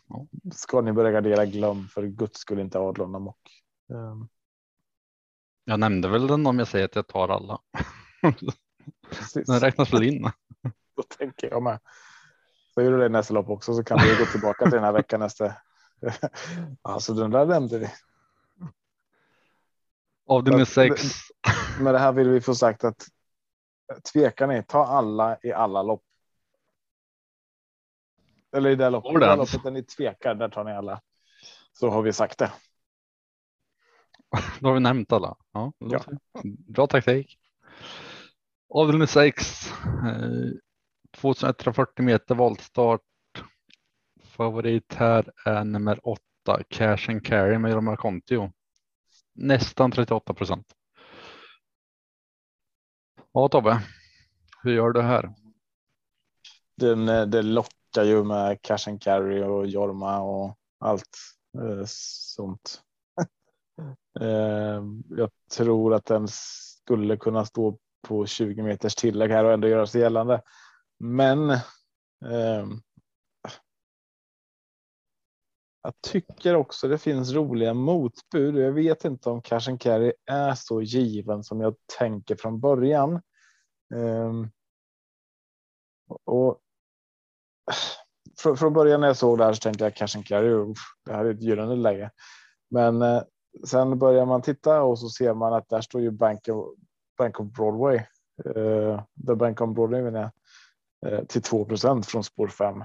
[0.52, 3.62] ska ni börja gardera glöm för guds skull inte Adlon Amok.
[3.88, 4.28] Um.
[5.68, 7.60] Jag nämnde väl den om jag säger att jag tar alla.
[9.46, 10.30] den räknas väl in.
[10.96, 11.80] Då tänker jag med.
[12.74, 14.92] Så gör du det nästa lopp också så kan vi gå tillbaka till den här
[14.92, 15.54] veckan nästa.
[16.82, 17.90] alltså den där nämnde vi.
[20.26, 21.12] Avdelning sex.
[21.80, 23.06] Med det här vill vi få sagt att
[24.12, 26.04] tvekar ni, ta alla i alla lopp.
[28.52, 31.00] Eller i det loppet, det loppet där ni tvekar, där tar ni alla.
[31.72, 32.52] Så har vi sagt det.
[34.60, 35.36] Då har vi nämnt alla.
[35.52, 36.00] Ja, ja.
[36.44, 37.38] Bra taktik.
[38.68, 39.70] Avdelning 6.
[41.16, 43.00] 2140 meter voltstart.
[44.22, 46.20] Favorit här är nummer 8
[46.68, 48.52] Cash and Carry med Romar Contio
[49.38, 50.74] nästan 38 procent.
[53.32, 53.82] Ja Tobbe,
[54.62, 55.34] hur gör du här?
[56.76, 61.18] Den, eh, det lockar ju med cash and carry och Jorma och allt
[61.58, 62.82] eh, sånt.
[64.20, 69.68] Ehm, jag tror att den skulle kunna stå på 20 meters tillägg här och ändå
[69.68, 70.42] göra sig gällande.
[70.98, 72.66] Men eh,
[75.82, 78.56] jag tycker också det finns roliga motbud.
[78.56, 83.22] Jag vet inte om Cash and Carry är så given som jag tänker från början.
[83.94, 84.50] Ehm,
[86.24, 86.60] och
[88.40, 91.12] från, från början när jag såg det här så tänkte jag Cash and Carry, det
[91.12, 92.10] här är ett gyllene läge.
[92.70, 93.22] Men eh,
[93.64, 96.74] sen börjar man titta och så ser man att där står ju Bank of,
[97.18, 97.96] Bank of Broadway.
[98.44, 100.30] Eh, The Bank of Broadway menar
[101.00, 102.84] jag, eh, till 2% från spår 5.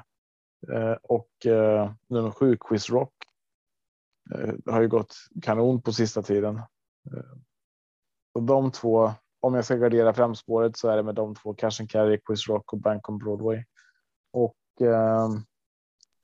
[0.71, 3.13] Eh, och eh, nummer 7 Quiz Rock.
[4.35, 6.57] Eh, har ju gått kanon på sista tiden.
[7.11, 7.37] Eh,
[8.33, 11.79] och de två, om jag ska gardera framspåret så är det med de två, Cash
[11.79, 13.63] and Carry, Quiz Rock och Bank on Broadway.
[14.33, 15.29] Och eh,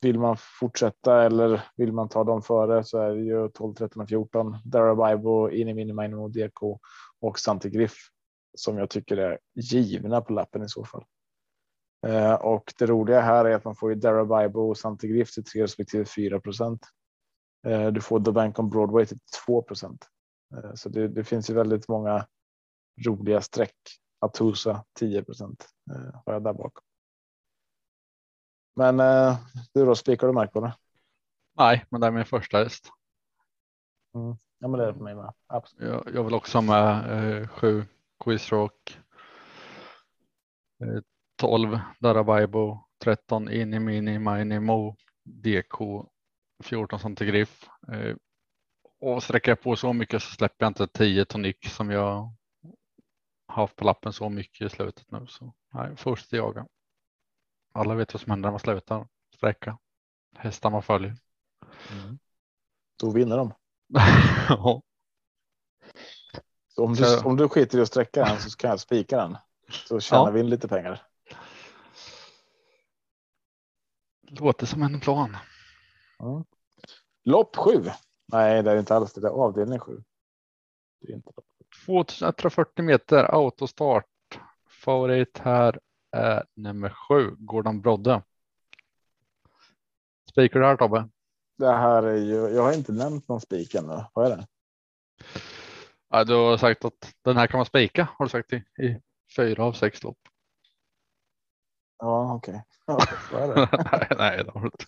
[0.02, 4.02] vill man fortsätta eller vill man ta dem före så är det ju 12, 13
[4.02, 4.58] och 14.
[4.66, 6.80] Darabibo, Inimini, Minimo, DK
[7.22, 7.94] och Santigriff
[8.58, 11.06] som jag tycker är givna på lappen i så fall.
[12.08, 15.64] Eh, och det roliga här är att man får ju Darabibo och Santigriff till 3
[15.64, 16.82] respektive 4 procent.
[17.68, 20.06] Eh, du får The Bank on Broadway till 2 procent.
[20.56, 22.26] Eh, så det, det, finns ju väldigt många
[23.06, 23.76] roliga streck.
[24.20, 26.84] Atusa 10 procent eh, har jag där bakom.
[28.80, 28.98] Men
[29.74, 30.76] du då, spikar du mark på det?
[31.58, 32.90] Nej, men det är min första häst.
[34.16, 34.38] Mm.
[34.60, 35.34] Ja, men det är det för mig med.
[35.48, 35.90] Absolut.
[35.90, 37.86] Jag, jag vill också ha med eh, sju
[38.24, 39.00] Quizrock.
[40.84, 41.02] Eh,
[41.36, 46.06] 12 Darabaibo, 13 Ini Mini Mini Mo, DK
[46.64, 47.70] 14 cm griff.
[47.92, 48.16] Eh,
[49.02, 52.34] och sträcker jag på så mycket så släpper jag inte 10 tonik som jag
[53.48, 55.28] haft på lappen så mycket i slutet nu.
[55.28, 56.68] Så nej, först jaga.
[57.72, 59.78] Alla vet vad som händer när man slutar sträcka.
[60.36, 61.16] Hästar man följer.
[61.92, 62.20] Mm.
[63.00, 63.54] Då vinner de.
[64.50, 64.82] ja.
[66.68, 69.18] Så om, du, Så- om du skiter i att sträcka den så kan jag spika
[69.18, 69.38] den.
[69.70, 70.32] Så tjänar Ja.
[70.32, 71.02] vi in lite pengar.
[74.22, 75.38] Låter som en plan.
[76.20, 76.44] Mm.
[77.24, 77.86] Lopp sju.
[78.26, 79.22] Nej, det är inte alls det.
[79.22, 80.04] Det är avdelning sju.
[81.02, 81.46] Det är inte lopp.
[81.86, 84.06] 2140 meter autostart.
[84.68, 85.80] Favorit här
[86.12, 88.22] är nummer sju, Gordon Brodde.
[90.32, 91.10] Spikar du här Tobbe?
[91.58, 92.36] Det här är ju.
[92.36, 94.04] Jag har inte nämnt någon spik ännu.
[94.14, 94.48] Vad är det?
[96.10, 99.02] Ja, du har sagt att den här kan man spika har du sagt i, i
[99.36, 100.18] fyra av sex lopp.
[102.00, 102.64] Ja, okej.
[102.86, 103.00] Ja,
[103.34, 103.56] är det?
[103.92, 104.86] nej, nej, det har inte.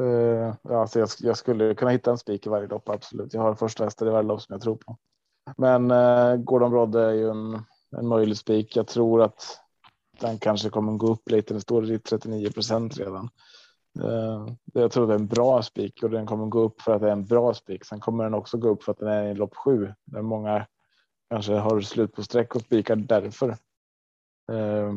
[0.00, 2.88] Eh, ja, alltså jag, jag skulle kunna hitta en spik i varje lopp.
[2.88, 3.34] Absolut.
[3.34, 4.96] Jag har första hästar i varje lopp som jag tror på.
[5.56, 7.62] Men eh, Gordon Brodde är ju en,
[7.96, 8.76] en möjlig spik.
[8.76, 9.60] Jag tror att
[10.20, 11.54] den kanske kommer gå upp lite.
[11.54, 13.30] Den står i 39 procent redan.
[14.02, 17.00] Eh, jag tror det är en bra spik och den kommer gå upp för att
[17.00, 17.84] det är en bra spik.
[17.84, 20.66] Sen kommer den också gå upp för att den är i lopp sju där många
[21.30, 23.48] kanske har slut på streck och spikar därför.
[24.52, 24.94] Eh,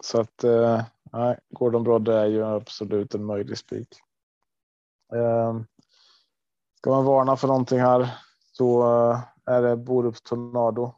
[0.00, 3.88] så att eh, nej, Gordon Brodde är ju absolut en möjlig spik.
[6.78, 8.14] Ska man varna för någonting här
[8.52, 8.82] så
[9.44, 10.94] är det Borups Tornado.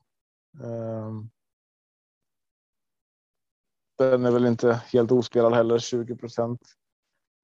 [3.99, 6.61] Den är väl inte helt ospelad heller, 20 procent.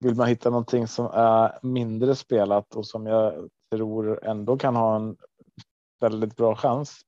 [0.01, 4.97] Vill man hitta någonting som är mindre spelat och som jag tror ändå kan ha
[4.97, 5.17] en
[6.01, 7.01] väldigt bra chans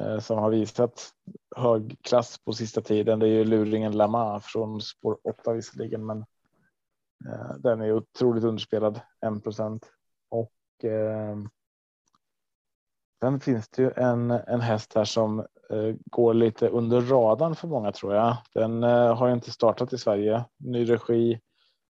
[0.00, 1.10] eh, som har visat
[1.56, 3.18] hög klass på sista tiden.
[3.18, 6.18] Det är ju luringen Lama från spår 8 visserligen, men
[7.28, 9.00] eh, den är otroligt underspelad
[9.36, 9.90] 1 procent
[10.28, 11.36] och eh,
[13.20, 17.68] Sen finns det ju en, en häst här som Eh, går lite under radarn för
[17.68, 18.36] många tror jag.
[18.54, 20.44] Den eh, har ju inte startat i Sverige.
[20.56, 21.40] Ny regi,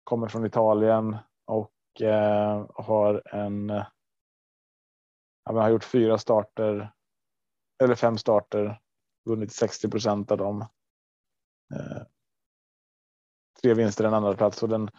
[0.05, 3.71] kommer från Italien och eh, har en.
[3.71, 3.87] Eh,
[5.45, 6.93] ja, men har gjort fyra starter
[7.83, 8.81] eller fem starter,
[9.25, 10.61] vunnit 60 procent av dem.
[11.75, 12.03] Eh,
[13.63, 14.91] tre vinster en andra plats och den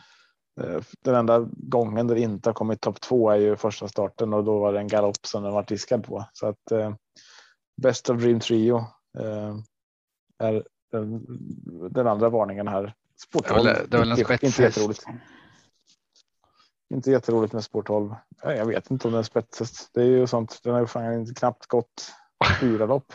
[0.62, 4.44] eh, Den enda gången det inte har kommit topp två är ju första starten och
[4.44, 6.26] då var det en galopp som den var diskad på.
[6.34, 6.94] Så att eh,
[7.82, 8.78] Best of Dream Trio
[9.20, 9.56] eh,
[10.38, 11.26] är den,
[11.92, 12.94] den andra varningen här.
[13.18, 15.04] Sport Det är väl, 12, det är väl en inte, inte jätteroligt.
[16.94, 18.16] Inte jätteroligt med sport 12.
[18.44, 19.90] Nej, Jag vet inte om den är spetshäst.
[19.94, 20.60] Det är ju sånt.
[20.64, 22.14] Den har ju fan knappt gått
[22.60, 23.14] fyra lopp.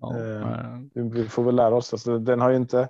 [0.00, 1.92] Ja, Eh, Vi får väl lära oss.
[1.92, 2.88] Alltså, den har ju inte.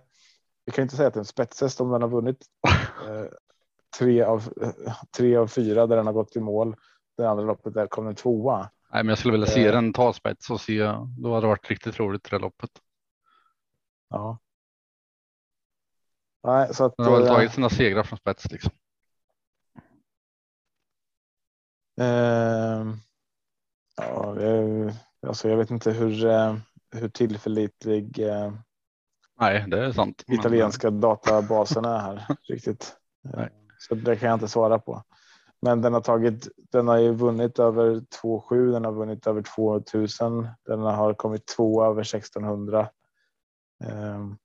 [0.66, 2.46] Vi kan inte säga att det är en spetshäst om den har vunnit
[3.08, 3.26] eh,
[3.98, 6.76] tre av eh, tre av fyra där den har gått i mål.
[7.16, 8.70] Det andra loppet där kom den tvåa.
[8.94, 9.72] Nej, men jag skulle vilja se Eh.
[9.72, 10.78] den ta spets och se.
[11.18, 12.70] Då hade det varit riktigt roligt det loppet.
[14.08, 14.38] Ja.
[16.42, 16.96] Nej, så att.
[16.96, 18.72] Den har väl eh, tagit sina segrar från spets liksom.
[22.00, 22.86] eh,
[23.96, 24.92] ja, jag,
[25.26, 26.56] alltså jag vet inte hur eh,
[26.90, 28.52] hur tillförlitlig eh,
[29.40, 30.24] Nej, det är sant.
[30.26, 32.96] Men, italienska databasen är här riktigt.
[33.22, 33.50] Nej.
[33.78, 35.02] Så det kan jag inte svara på.
[35.64, 36.48] Men den har tagit.
[36.56, 37.90] Den har ju vunnit över
[38.22, 38.72] 2,7.
[38.72, 40.48] Den har vunnit över 2000.
[40.66, 42.88] Den har kommit två över 1600.
[43.84, 44.36] Ehm,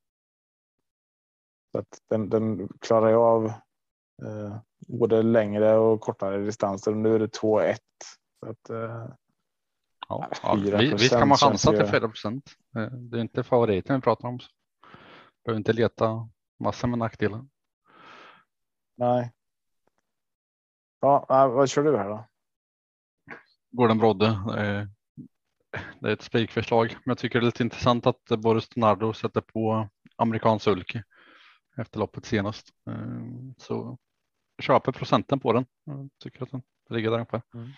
[1.71, 3.45] Så att den, den klarar ju av
[4.25, 6.91] eh, både längre och kortare distanser.
[6.95, 7.77] Nu är det 2,1.
[8.39, 9.05] Så att, eh,
[10.10, 12.50] Ja, ja, 4% vi- kan man chansa till ju- 4 procent.
[13.12, 14.39] Det är inte favoriten vi pratar om.
[14.39, 14.50] Så.
[15.46, 16.29] Behöver inte leta
[16.60, 17.46] massor med nackdelar.
[18.98, 19.31] nej.
[21.00, 21.25] Ja,
[21.56, 22.27] vad kör du här då?
[23.71, 24.25] Gordon Brodde.
[24.27, 24.87] eh,
[26.00, 29.41] Det är ett spikförslag, men jag tycker det är lite intressant att Boris Donardo sätter
[29.41, 31.02] på amerikansk sulky
[31.77, 32.69] efter loppet senast.
[32.89, 33.19] Eh,
[33.58, 33.97] Så
[34.62, 35.65] köper procenten på den.
[35.83, 37.41] Jag tycker att den ligger där uppe.
[37.54, 37.69] Mm.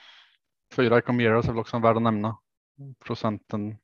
[0.75, 2.37] Fyra Comeras är väl också värd att nämna.
[3.05, 3.77] Procenten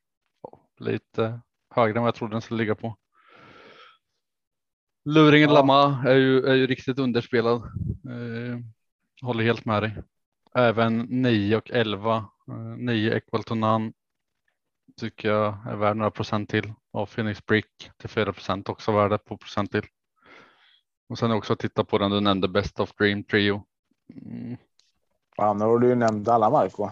[0.79, 1.41] lite
[1.75, 2.97] högre än vad jag trodde den skulle ligga på.
[5.05, 5.55] Luringen Ja.
[5.55, 7.61] Lama är ju, är ju riktigt underspelad.
[9.21, 10.03] Eh, håller helt med dig.
[10.55, 12.25] Även 9 och 11.
[12.47, 13.91] Eh, 9 Equal to None
[14.95, 16.73] tycker jag är värd några procent till.
[16.91, 19.85] Och Phoenix Brick till 4 procent också värde på procent till.
[21.09, 23.63] Och sen också titta på den du nämnde Best of Dream Trio.
[24.13, 24.57] Mm.
[25.37, 26.89] Ja, nu har du ju nämnt alla Marco.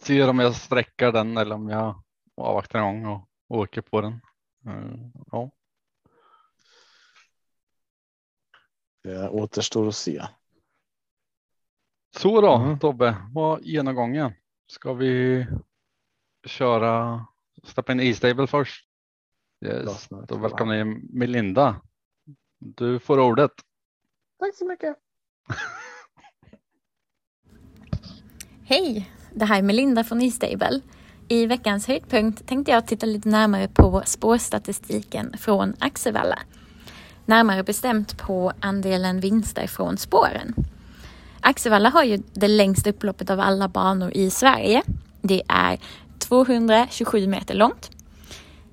[0.00, 2.02] Ser om jag sträckar den eller om jag
[2.36, 4.20] avvaktar en gång och åker på den.
[4.66, 5.50] Eh, ja.
[9.02, 10.22] Det återstår att se.
[12.16, 12.78] Så då Mm.
[12.78, 14.32] Tobbe, vad genomgången?
[14.66, 15.46] Ska vi
[16.46, 17.26] köra
[17.64, 18.86] släppa in E-stable först?
[19.64, 20.08] Yes.
[20.28, 21.80] Då välkomnar jag Melinda.
[22.58, 23.50] Du får ordet.
[24.38, 24.96] Tack så mycket.
[28.64, 29.10] Hej!
[29.34, 30.80] Det här är Melinda från E-stable.
[31.28, 36.38] I veckans höjdpunkt tänkte jag titta lite närmare på spårstatistiken från Axevalla.
[37.26, 40.54] Närmare bestämt på andelen vinster från spåren.
[41.40, 44.82] Axevalla har ju det längsta upploppet av alla banor i Sverige.
[45.22, 45.78] Det är
[46.18, 47.90] 227 meter långt.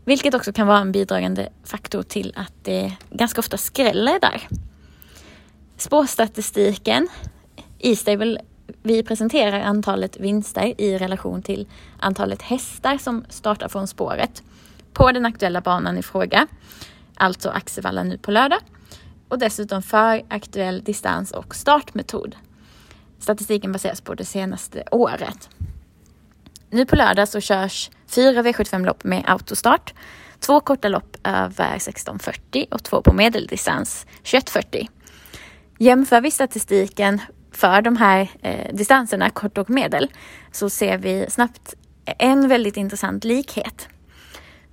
[0.05, 4.47] Vilket också kan vara en bidragande faktor till att det ganska ofta skräller där.
[5.77, 7.07] Spårstatistiken,
[7.79, 8.41] E-stable
[8.83, 11.67] vi presenterar antalet vinster i relation till
[11.99, 14.43] antalet hästar som startar från spåret
[14.93, 16.47] på den aktuella banan i fråga,
[17.15, 18.59] alltså Axevalla nu på lördag
[19.27, 22.35] och dessutom för aktuell distans och startmetod.
[23.19, 25.49] Statistiken baseras på det senaste året.
[26.69, 29.93] Nu på lördag så körs fyra V75-lopp med autostart,
[30.39, 34.87] två korta lopp över 16.40 och två på medeldistans 21.40.
[35.77, 40.11] Jämför vi statistiken för de här eh, distanserna, kort och medel,
[40.51, 41.73] så ser vi snabbt
[42.05, 43.87] en väldigt intressant likhet.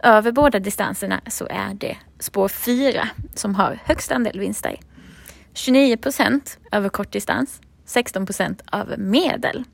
[0.02, 4.80] Över båda distanserna så är det spår 4 som har högst andel vinster.
[5.54, 9.64] 29 procent över kortdistans, 16 procent av medel.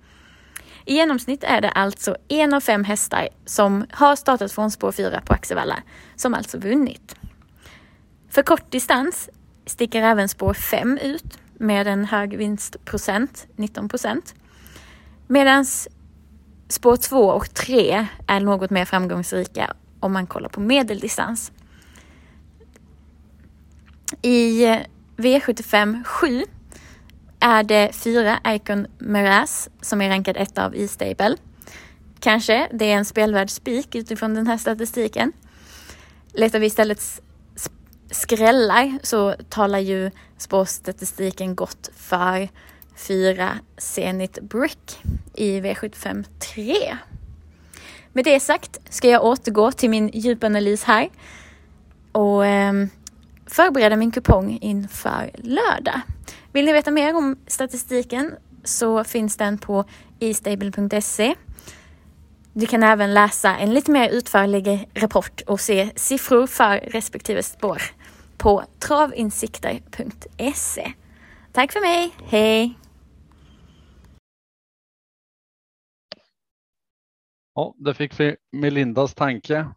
[0.85, 5.21] I genomsnitt är det alltså en av fem hästar som har startat från spår 4
[5.21, 5.83] på Axevalla
[6.17, 7.17] som alltså vunnit.
[8.29, 9.31] För kortdistans
[9.67, 14.35] sticker även spår 5 ut med en hög vinstprocent, 19 procent.
[15.27, 15.65] Medan
[16.69, 21.53] spår 2 och 3 är något mer framgångsrika om man kollar på medeldistans.
[24.23, 24.65] I
[25.17, 26.45] V75 7
[27.41, 31.37] är det fyra Icon Meras som är rankad ett av E-stable.
[32.21, 35.33] Kanske det är en spelvärd spik utifrån den här statistiken.
[36.33, 37.23] Letar vi istället
[38.11, 42.49] skrällar så talar ju spårstatistiken gott för
[42.97, 44.99] fyra Zenit Brick
[45.35, 46.25] i V75
[46.55, 46.97] 3.
[48.13, 51.09] Med det sagt ska jag återgå till min djupanalys här
[52.13, 52.73] och eh,
[53.47, 56.01] förbereda min kupong inför lördag.
[56.53, 59.85] Vill ni veta mer om statistiken så finns den på
[60.21, 61.35] estable.se.
[62.53, 67.83] Du kan även läsa en lite mer utförlig rapport och se siffror för respektive spår
[68.39, 70.93] på travinsikter.se.
[71.53, 72.79] Tack för mig, hej!
[77.55, 79.69] Ja, där fick vi Melindas tanke.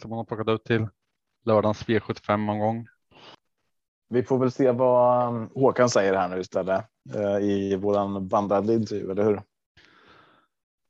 [0.00, 0.88] Som hon har plockat ut till
[1.44, 2.88] lördagens V75-omgång.
[4.10, 6.84] Vi får väl se vad um, Håkan säger här nu istället
[7.14, 9.42] eh, i våran bandade intervju, eller hur?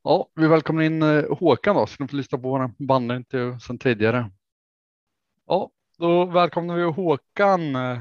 [0.03, 3.77] Ja, vi välkomnar in eh, Håkan då, så ni får lyssna på våra bandintervju sedan
[3.77, 4.31] tidigare.
[5.47, 7.99] Ja, då välkomnar vi Håkan eh,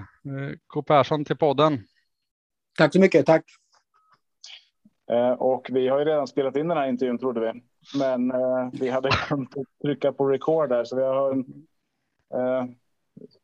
[0.67, 1.85] K Persson till podden.
[2.77, 3.27] Tack så mycket.
[3.27, 3.45] Tack.
[5.39, 7.63] Och vi har ju redan spelat in den här intervjun trodde vi,
[7.99, 8.33] men
[8.73, 11.45] vi hade glömt att trycka på record där så vi har.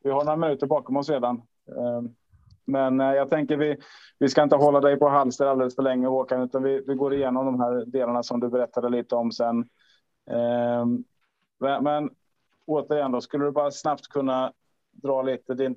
[0.05, 1.43] Vi har några minuter bakom oss redan.
[1.69, 2.15] Ehm,
[2.65, 3.77] men eh, jag tänker vi,
[4.19, 7.15] vi ska inte hålla dig på halster alldeles för länge Håkan, utan vi, vi går
[7.15, 9.69] igenom de här delarna som du berättade lite om sen.
[10.31, 11.05] Ehm,
[11.59, 12.11] men,
[12.67, 14.53] återigen då, skulle du bara snabbt kunna
[14.93, 15.77] dra lite din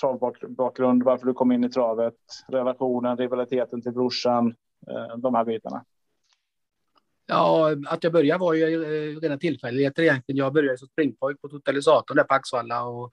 [0.00, 2.14] travbakgrund, varför du kom in i travet,
[2.48, 4.54] relationen, rivaliteten till brorsan,
[4.86, 5.84] eh, de här bitarna.
[7.26, 10.36] Ja, att jag började var ju eh, rena tillfälligheter egentligen.
[10.36, 13.12] Jag började som springpojk på totalisatorn där på Axvalla och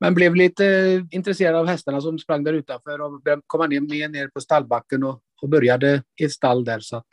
[0.00, 4.10] men blev lite intresserad av hästarna som sprang där utanför och började komma ner, med
[4.10, 6.80] ner på stallbacken och, och började i ett stall där.
[6.80, 7.06] Så att,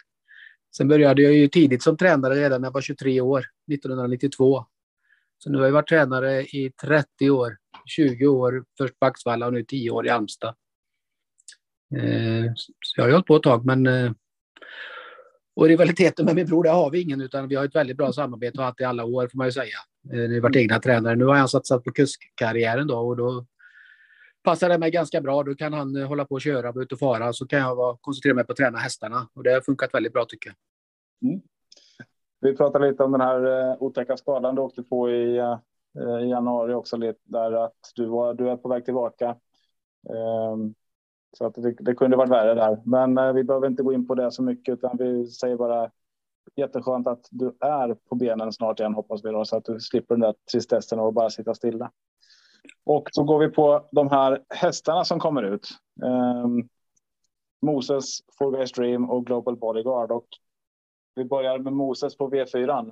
[0.77, 4.65] sen började jag ju tidigt som tränare redan när jag var 23 år, 1992.
[5.37, 9.53] Så nu har jag varit tränare i 30 år, 20 år först på Axvalla och
[9.53, 10.55] nu 10 år i Almstad.
[11.95, 14.11] Eh, så jag har ju hållit på ett tag, men eh,
[15.55, 18.13] och rivaliteten med min bror, det har vi ingen, utan vi har ett väldigt bra
[18.13, 19.77] samarbete och haft det i alla år, får man ju säga.
[20.09, 21.15] Eh, det har varit egna tränare.
[21.15, 23.45] Nu har han satsat på kuskkarriären då och då
[24.43, 25.43] passar det mig ganska bra.
[25.43, 27.75] Då kan han eh, hålla på och köra, vara ute och fara, så kan jag
[27.75, 29.27] vara, koncentrera mig på att träna hästarna.
[29.33, 31.29] Och det har funkat väldigt bra tycker jag.
[31.31, 31.41] Mm.
[32.41, 35.37] Vi pratade lite om den här eh, otäcka skadan du åkte på i,
[36.23, 39.35] i januari också, lite där att du, var, du är på väg tillbaka.
[40.53, 40.73] Um,
[41.37, 42.81] så att det, det kunde varit värre där.
[42.85, 45.91] Men vi behöver inte gå in på det så mycket, utan vi säger bara
[46.55, 50.15] jätteskönt att du är på benen snart igen, hoppas vi då, så att du slipper
[50.15, 51.91] den där tristessen och bara sitta stilla.
[52.83, 55.69] Och så går vi på de här hästarna som kommer ut.
[56.03, 56.69] Um,
[57.61, 60.11] Moses, Four Guys Dream och Global Bodyguard.
[60.11, 60.27] Och
[61.15, 62.85] vi börjar med Moses på V4.
[62.85, 62.91] Uh,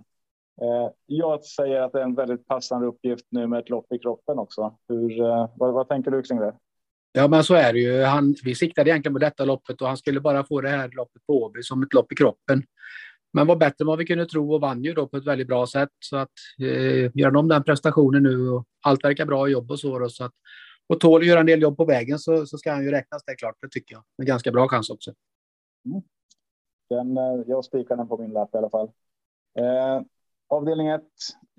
[0.62, 4.00] ehm, jag säger att det är en väldigt passande uppgift nu med ett lopp i
[4.00, 4.78] kroppen också.
[4.88, 6.56] Hur, uh, vad, vad tänker du kring det?
[7.12, 8.04] Ja, men så är det ju.
[8.04, 11.26] Han, vi siktade egentligen på detta loppet och han skulle bara få det här loppet
[11.26, 12.64] på Åby som ett lopp i kroppen.
[13.34, 15.48] Men var bättre än vad vi kunde tro och vann ju då på ett väldigt
[15.48, 15.90] bra sätt.
[16.00, 19.80] Så att eh, gör de den prestationen nu och allt verkar bra i jobb och
[19.80, 20.00] så.
[20.00, 20.32] Då, så att,
[20.88, 23.24] och tål att göra en del jobb på vägen så, så ska han ju räknas
[23.26, 23.56] det är klart.
[23.62, 24.04] Det tycker jag.
[24.18, 25.14] Med ganska bra chans också.
[25.86, 26.02] Mm.
[26.90, 28.92] Den, eh, jag spikar den på min lapp i alla fall.
[29.60, 30.02] Eh,
[30.48, 31.02] avdelning 1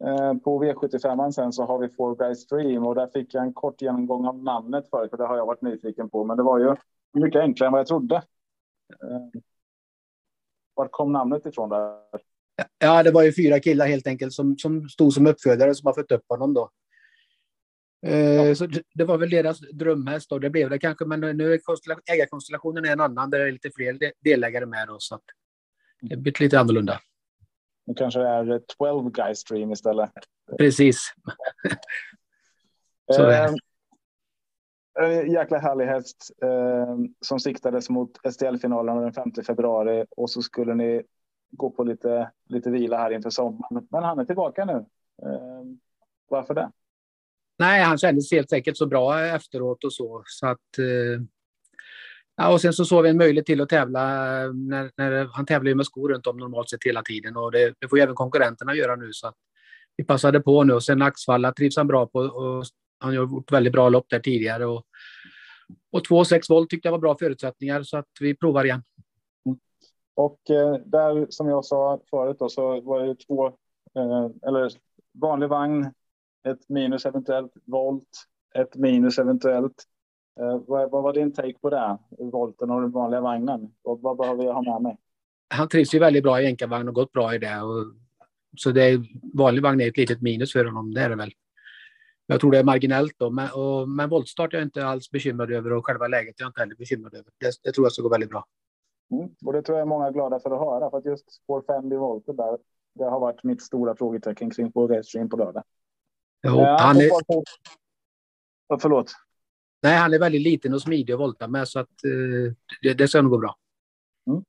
[0.05, 3.55] eh, på V75 sen så har vi Four Guys Stream och där fick jag en
[3.55, 6.25] kort genomgång av namnet förut för det har jag varit nyfiken på.
[6.25, 6.75] Men det var ju
[7.13, 8.17] mycket enklare än vad jag trodde.
[9.03, 9.41] Eh,
[10.75, 11.97] var kom namnet ifrån där?
[12.79, 15.95] Ja, det var ju fyra killar helt enkelt som, som stod som uppfödare som har
[15.95, 16.71] fått upp honom då.
[18.07, 18.55] Eh, ja.
[18.55, 21.61] Så det var väl deras drömhäst och det blev det kanske, men nu är
[22.13, 25.19] ägarkonstellationen en annan där det är lite fler delägare med då, så
[26.01, 27.01] det blir lite annorlunda.
[27.87, 30.11] Nu kanske det är 12 guys stream istället.
[30.59, 31.15] Precis.
[33.13, 33.23] så
[34.99, 40.75] en jäkla härlig häst eh, som siktades mot STL-finalen den 5 februari och så skulle
[40.75, 41.03] ni
[41.51, 43.87] gå på lite, lite vila här inför sommaren.
[43.91, 44.87] Men han är tillbaka nu.
[45.23, 45.65] Eh,
[46.29, 46.71] varför det?
[47.59, 50.23] Nej, han kändes helt enkelt så bra efteråt och så.
[50.27, 51.23] så att, eh,
[52.37, 54.03] ja, och sen så såg vi en möjlighet till att tävla.
[54.43, 57.53] Eh, när, när, han tävlar ju med skor runt om normalt sett hela tiden och
[57.53, 59.13] det, det får ju även konkurrenterna göra nu.
[59.13, 59.37] Så att
[59.97, 62.65] vi passade på nu och sen Axvalla trivs han bra på och
[63.01, 64.67] han har gjort väldigt bra lopp där tidigare.
[64.67, 64.85] Och,
[65.93, 68.83] och 2,6 volt tyckte jag var bra förutsättningar så att vi provar igen.
[70.15, 73.47] Och eh, där som jag sa förut då, så var det två,
[73.95, 74.73] eh, eller
[75.13, 75.91] vanlig vagn,
[76.49, 78.09] ett minus eventuellt volt,
[78.55, 79.85] ett minus eventuellt.
[80.41, 81.99] Eh, vad, vad, var din take på det?
[82.19, 83.73] Volten och den vanliga vagnen?
[83.83, 84.97] Och vad behöver jag ha med mig?
[85.55, 87.63] Han trivs ju väldigt bra i enkelvagn och gått bra i det.
[87.63, 87.87] Och,
[88.57, 89.01] så det är,
[89.35, 91.33] vanlig vagn är ett litet minus för honom, det är det väl.
[92.31, 95.53] Jag tror det är marginellt då, men, och, men voltstart är jag inte alls bekymrad
[95.53, 97.33] över och själva läget är jag inte heller bekymrad över.
[97.39, 98.47] Det, det tror jag ska gå väldigt bra.
[99.11, 99.29] Mm.
[99.47, 101.89] Och det tror jag är många glada för att höra, för att just spår 5
[101.91, 102.59] vid volten där,
[102.95, 105.63] det har varit mitt stora frågetecken kring på Redstream på lördag.
[106.43, 107.11] Jo, ja, han är...
[108.81, 109.13] Förlåt.
[109.83, 113.09] Nej, han är väldigt liten och smidig att volta med så att eh, det, det
[113.09, 113.57] ska nog gå bra.
[114.27, 114.45] Mm.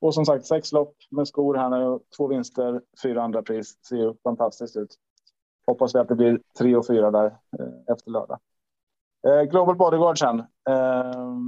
[0.00, 1.54] Och som sagt, sex lopp med skor.
[1.54, 3.78] Han har två vinster, fyra andra pris.
[3.88, 4.98] Ser ju fantastiskt ut.
[5.66, 7.26] Hoppas vi att det blir tre och fyra där
[7.58, 8.38] eh, efter lördag.
[9.26, 10.38] Eh, Global Bodyguard sen.
[10.68, 11.38] Eh,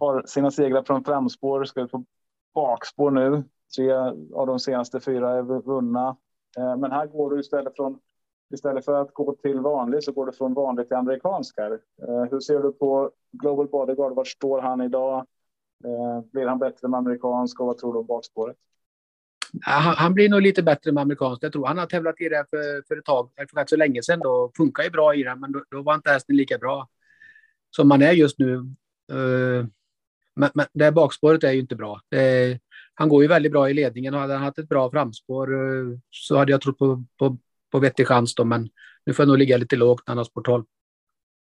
[0.00, 2.04] har sina segrar från framspår, ska ut på
[2.54, 3.44] bakspår nu.
[3.76, 3.92] Tre
[4.34, 6.16] av de senaste fyra är vunna.
[6.58, 7.98] Eh, men här går du istället från
[8.54, 11.72] istället för att gå till vanlig så går du från vanlig till amerikansk här.
[12.02, 14.14] Eh, hur ser du på Global Bodyguard?
[14.14, 15.26] Var står han idag?
[15.84, 18.56] Eh, blir han bättre med amerikansk och vad tror du om bakspåret?
[19.62, 21.44] Han, han, blir nog lite bättre med amerikansk.
[21.44, 24.02] Jag tror han har tävlat i det för, för ett tag, för rätt så länge
[24.02, 24.20] sedan.
[24.20, 26.88] Då funkar ju bra i den, men då, då var inte hästen lika bra
[27.76, 28.54] som man är just nu.
[29.12, 29.66] Uh,
[30.36, 32.00] men, men det bakspåret är ju inte bra.
[32.08, 32.58] Det,
[32.94, 35.98] han går ju väldigt bra i ledningen och hade han haft ett bra framspår uh,
[36.10, 37.36] så hade jag trott på, på,
[37.70, 38.68] på vettig chans då, men
[39.06, 40.64] nu får jag nog ligga lite lågt när han har spår 12.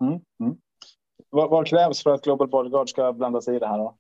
[0.01, 0.57] Mm, mm.
[1.29, 3.97] Vad, vad, krävs för att Global Bodyguard ska blanda sig i det här då?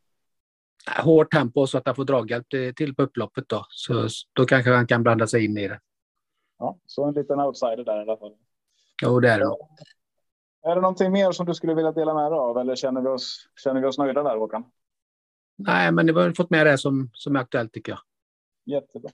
[1.03, 3.65] Hårt tempo så att han får draghjälp till på upploppet då.
[3.69, 5.79] Så då kanske han kan blanda sig in i det.
[6.59, 8.33] Ja, så en liten outsider där i alla fall.
[9.03, 9.45] Jo, det är det.
[10.63, 13.07] Är det någonting mer som du skulle vilja dela med dig av eller känner vi
[13.07, 14.63] oss, känner vi oss nöjda där Håkan?
[15.57, 17.99] Nej, men vi har fått med det som, som är aktuellt tycker jag.
[18.65, 19.11] Jättebra.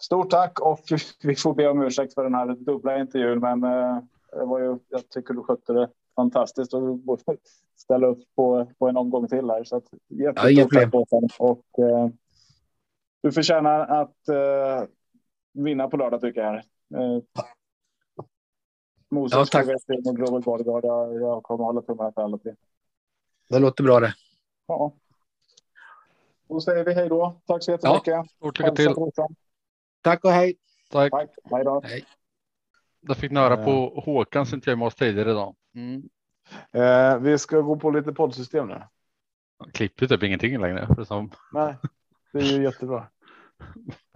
[0.00, 0.80] Stort tack och
[1.22, 3.98] vi får be om ursäkt för den här dubbla intervjun, men eh,
[4.32, 7.00] det var ju, jag tycker du skötte det fantastiskt och
[7.76, 9.64] ställa upp på, på en omgång till här.
[9.64, 10.90] Så att, ja, inga problem.
[11.38, 12.08] Och, eh,
[13.22, 14.88] du förtjänar att eh,
[15.52, 16.54] vinna på lördag tycker jag.
[16.54, 17.22] Eh,
[19.10, 19.66] Moses ja, tack.
[20.06, 20.84] och Global Bodyguard.
[20.84, 22.54] Jag, jag kommer hålla tummarna för alla tre.
[23.48, 24.14] Det låter bra det.
[24.66, 24.92] Ja.
[26.48, 27.40] Då säger vi hej då.
[27.46, 28.06] Tack så jättemycket.
[28.06, 28.94] Ja, stort lycka till.
[30.00, 30.56] Tack och hej.
[30.90, 31.10] Tack.
[31.10, 31.30] Tack.
[31.44, 31.80] Hej då.
[31.84, 32.04] Hej.
[33.00, 35.54] Jag fick nära på Håkan som inte jag med oss tidigare idag.
[35.74, 36.08] Mm.
[36.72, 38.82] Eh, vi ska gå på lite poddsystem nu.
[39.72, 40.88] Klippet typ ingenting längre.
[40.94, 41.30] Förutom...
[41.52, 41.76] Nej,
[42.32, 43.06] det är ju jättebra.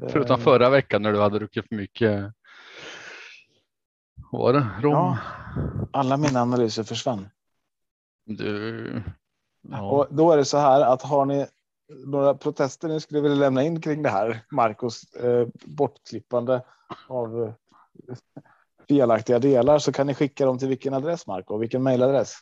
[0.09, 2.33] Förutom förra veckan när du hade druckit för mycket.
[4.31, 4.67] Vad var det?
[4.81, 4.93] Rom?
[4.93, 5.19] Ja,
[5.93, 7.29] alla mina analyser försvann.
[8.25, 9.03] Du.
[9.61, 9.91] Ja.
[9.91, 11.47] Och då är det så här att har ni
[12.07, 16.63] några protester ni skulle vilja lämna in kring det här Marcos eh, bortklippande
[17.09, 17.55] av eh,
[18.89, 21.59] felaktiga delar så kan ni skicka dem till vilken adress Marco?
[21.59, 22.35] Vilken mejladress?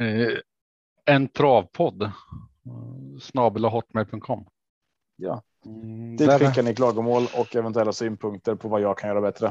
[0.00, 0.38] Eh,
[1.04, 2.12] en travpodd.
[3.20, 4.46] Snabel hotmail.com.
[5.16, 9.46] Ja, Mm, dit skickar ni klagomål och eventuella synpunkter på vad jag kan göra bättre.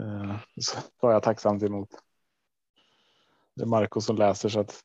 [0.00, 1.88] Eh, Så tar jag tacksamt emot.
[3.56, 4.84] Det är Marco som läser så att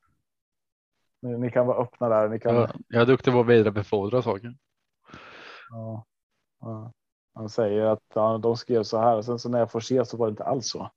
[1.22, 2.28] ni, ni kan vara öppna där.
[2.28, 4.56] Ni kan, jag, jag är duktig på att vidarebefordra saker.
[5.70, 6.04] Ja,
[6.60, 6.92] ja.
[7.36, 10.04] Han säger att ja, de skrev så här och sen så när jag får se
[10.04, 10.90] så var det inte alls så.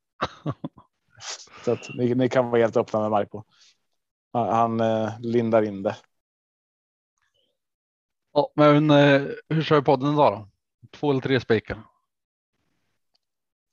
[1.66, 3.44] så att ni, ni kan vara helt öppna med Marco.
[4.34, 5.98] Han, eh, lindar in det.
[8.34, 10.50] Ja, men eh, hur kör podden idag då?
[10.98, 11.84] Två eller tre spikar?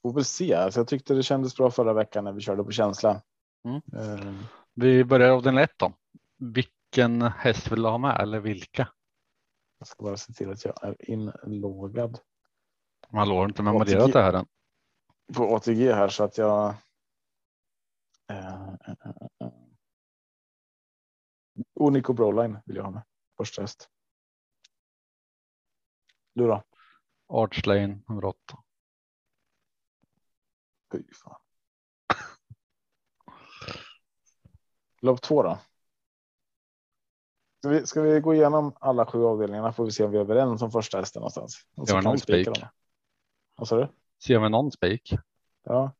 [0.03, 0.55] Får väl se.
[0.55, 3.23] Alltså, jag tyckte det kändes bra förra veckan när vi körde på känsla.
[3.65, 3.81] Mm.
[3.97, 4.35] Eh,
[4.75, 5.93] Vi börjar av den lätt då.
[6.39, 8.89] Vilken häst vill du ha med eller vilka?
[9.79, 12.19] jag ska bara se till att jag är inloggad
[13.13, 14.47] Man har inte memorerat det här än.
[15.35, 16.75] på ATG här så att jag.
[18.31, 19.51] Eh, eh, eh, eh.
[21.75, 23.03] Onico Broline vill jag ha med.
[23.37, 23.89] Första häst.
[26.35, 26.63] Du då?
[27.29, 28.59] Archlane nummer åtta.
[30.93, 31.41] Fy fan.
[35.01, 35.59] Lopp två då.
[37.59, 40.21] Ska vi, ska vi gå igenom alla sju avdelningarna får vi se om vi är
[40.21, 41.67] överens om första hästen någonstans.
[41.77, 42.69] Och så Ja, kan vi spika dem.
[43.57, 43.89] Vad sa du?
[44.25, 45.13] Ser vi någon spik?
[45.63, 45.93] Ja.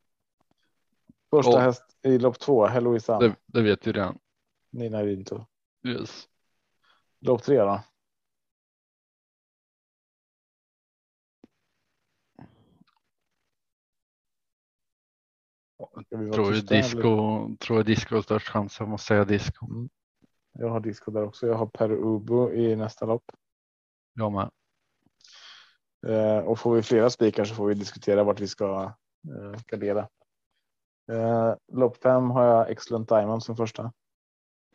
[1.29, 4.19] Första Och- häst i lopp två, Heloisan, Det, det vet ju redan.
[4.69, 5.45] Nina Rinto.
[5.87, 6.27] Yes.
[7.19, 7.83] Lopp tre då.
[16.09, 16.61] Vi Tror eller?
[16.61, 18.79] disco, tror disco har störst chans.
[18.79, 19.65] Jag måste säga disco.
[20.51, 21.47] Jag har disco där också.
[21.47, 23.31] Jag har Per Ubo i nästa lopp.
[24.13, 24.51] Jag med.
[26.07, 28.93] Eh, och får vi flera spikar så får vi diskutera vart vi ska
[29.27, 30.09] eh, gardera.
[31.11, 33.93] Eh, lopp fem har jag Excellent Diamond som första.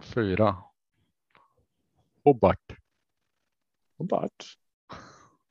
[0.00, 0.56] Fyra.
[2.24, 2.76] Hobart.
[3.96, 4.56] Och Bart.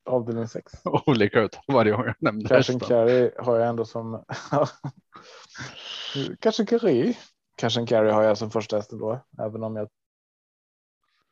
[0.06, 0.74] Avdelning sex.
[1.06, 2.82] Olika ut varje gång jag nämnde Cash and.
[2.82, 4.24] Carry har jag ändå som.
[6.40, 7.18] Cash and Carry.
[7.56, 9.90] Cash and Carry har jag som första hästen då, även om jag.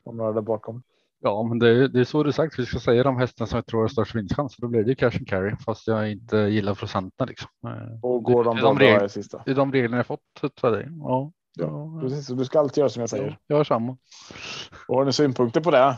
[0.04, 0.84] Om några där bakom.
[1.22, 2.60] Ja, men det, är- det är så du sagt.
[2.60, 4.56] Vi ska säga de hästarna som jag tror har störst vinstchans.
[4.58, 7.50] Då blir det cash and carry, fast jag inte gillar procenten liksom.
[7.66, 9.42] Eh, Och går de det, de regler, jag sista.
[9.46, 10.88] det är de reglerna jag fått dig.
[11.00, 13.38] Ja, Ja, Precis, du ska alltid göra som jag säger.
[13.48, 13.98] jag har samma.
[14.88, 15.98] Och har ni synpunkter på det?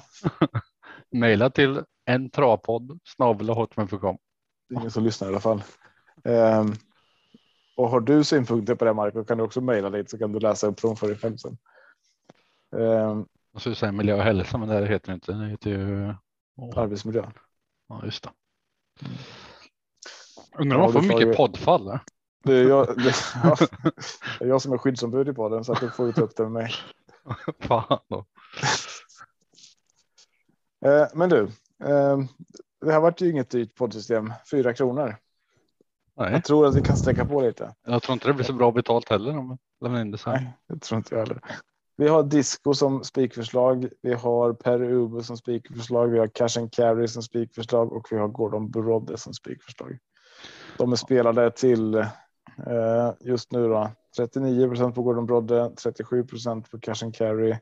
[1.19, 4.17] Maila till en travpodd snabel hotmail.com.
[4.69, 5.63] Det är ingen som lyssnar i alla fall.
[6.23, 6.73] Ehm,
[7.77, 10.39] och har du synpunkter på det Marco kan du också mejla dit så kan du
[10.39, 11.57] läsa upp dem för dig själv sen.
[12.77, 15.31] Ehm, Och så säger miljö och hälsa, men det heter det inte.
[15.33, 16.13] Det heter ju.
[16.57, 17.25] Åh, arbetsmiljö.
[17.89, 18.29] ja, just det.
[20.57, 21.85] Undrar om man får mycket ju- poddfall.
[21.85, 21.99] där.
[22.43, 23.55] Det är, jag, det, ja,
[24.39, 26.35] det är jag som är skyddsombud i podden så att du får ju ta upp
[26.35, 26.71] det med mig.
[27.59, 28.25] Fan då.
[30.85, 31.43] Eh, men du,
[31.83, 32.17] eh,
[32.81, 34.33] det här vart ju inget dyrt poddsystem.
[34.51, 35.15] Fyra kronor.
[36.17, 37.75] Nej, Jag tror att vi kan sträcka på lite.
[37.85, 40.29] jag tror inte det blir så bra betalt heller om man lämnar in det så
[40.29, 40.37] här.
[40.39, 41.41] Nej, det tror inte jag heller.
[41.95, 43.89] Vi har Disco som spikförslag.
[44.01, 46.07] Vi har Per Ubo som spikförslag.
[46.07, 49.97] Vi har Cash and Carry som spikförslag och vi har Gordon Brodde som spikförslag.
[50.77, 56.71] De är spelade till eh, just nu då 39 procent på Gordon Brodde, 37 procent
[56.71, 57.57] på Cash and Carry,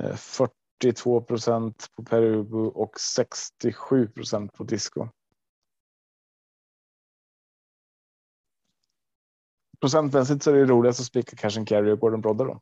[0.00, 5.08] eh, 42 procent på Per Ubo och 67 procent på Disco.
[9.80, 12.60] Procentmässigt så är det roligast att spika Cash and Carry och Gordon Brodde då.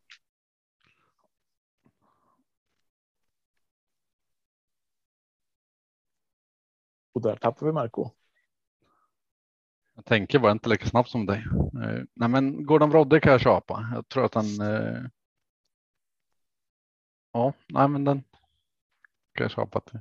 [7.15, 8.11] Och där tappar vi Marco.
[9.95, 11.45] Jag tänker bara inte lika snabbt som dig.
[11.83, 13.91] Eh, nej, men Gordon Brodde kan jag köpa.
[13.95, 14.61] Jag tror att han.
[14.61, 15.03] Eh...
[17.33, 18.23] Ja, nej, men den
[19.33, 20.01] kan jag köpa till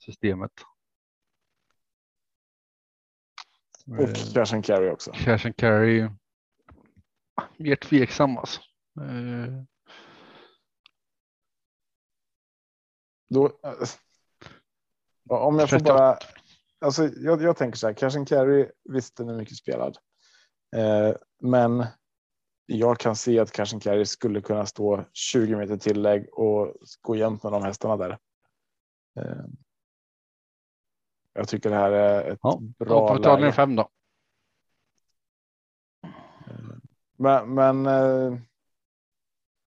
[0.00, 0.52] systemet.
[3.86, 5.12] Och Eh, Cash and Carry också.
[5.12, 6.08] Cash and carry.
[7.56, 8.60] Mer tveksam alltså.
[9.00, 9.64] Eh,
[13.28, 13.60] Då,
[15.28, 15.94] om jag får 38.
[15.98, 16.18] bara.
[16.80, 17.94] Alltså, jag, jag tänker så här.
[17.94, 18.70] Cash and Carry.
[18.84, 19.96] Visst, den är mycket spelad.
[20.76, 21.86] Eh, men
[22.66, 27.16] jag kan se att Cash and Carry skulle kunna stå 20 meter tillägg och gå
[27.16, 28.18] jämnt med de hästarna där.
[29.20, 29.44] Eh,
[31.32, 33.52] jag tycker det här är ett Ja, bra på läge.
[33.52, 33.88] fem då.
[37.16, 38.38] Men, men eh,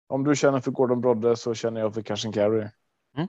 [0.07, 2.69] om du känner för Gordon Brodde så känner jag för Cash and Carry.
[3.17, 3.29] Mm.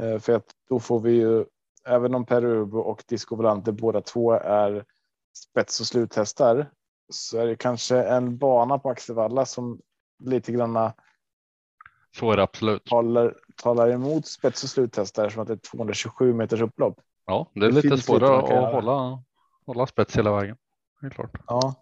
[0.00, 1.44] Eh, för att då får vi ju,
[1.86, 4.84] även om Per Ubo och Disco Volante båda två är
[5.34, 6.70] spets och sluthästar
[7.12, 9.80] så är det kanske en bana på Axevalla som
[10.24, 10.94] lite granna
[12.16, 12.84] Så är det absolut.
[12.84, 17.00] talar, talar emot spets och sluttester som att det är 227 meters upplopp.
[17.26, 18.70] Ja, det är Det lite svårare att göra.
[18.72, 19.22] hålla,
[19.66, 20.56] hålla spets hela vägen.
[21.00, 21.30] Det är klart.
[21.46, 21.74] Ja,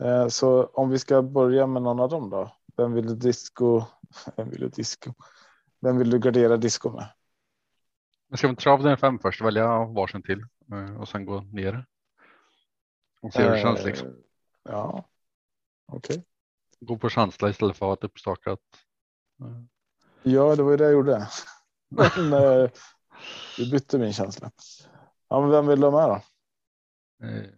[0.00, 2.50] eh, så om vi ska börja med någon av dem då.
[2.76, 3.82] Vem vill du disco?
[4.36, 5.12] Vem vill du disco?
[5.80, 7.06] Vem vill du gardera disco med?
[8.34, 10.40] Men ska vi inte av den fem först, välja varsin till
[10.72, 11.86] eh, och sen gå ner?
[13.20, 14.16] Och se hur det känns Eh, liksom.
[14.62, 15.08] Ja,
[15.86, 16.24] okej.
[16.80, 18.60] Gå på känsla istället för att ha ett uppstakat.
[19.40, 21.28] eh, Ja, det var ju det jag gjorde.
[21.88, 22.70] Men eh,
[23.56, 24.50] vi bytte min känsla.
[25.28, 26.22] Ja, men vem vill du ha med då?
[27.26, 27.50] Eh,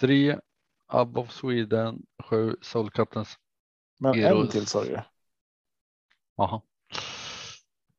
[0.00, 0.38] tre
[0.86, 3.38] Above Sweden, sju Soul Captains.
[3.98, 4.50] Men en Heroes.
[4.52, 5.00] till sa du.
[6.36, 6.62] Jaha.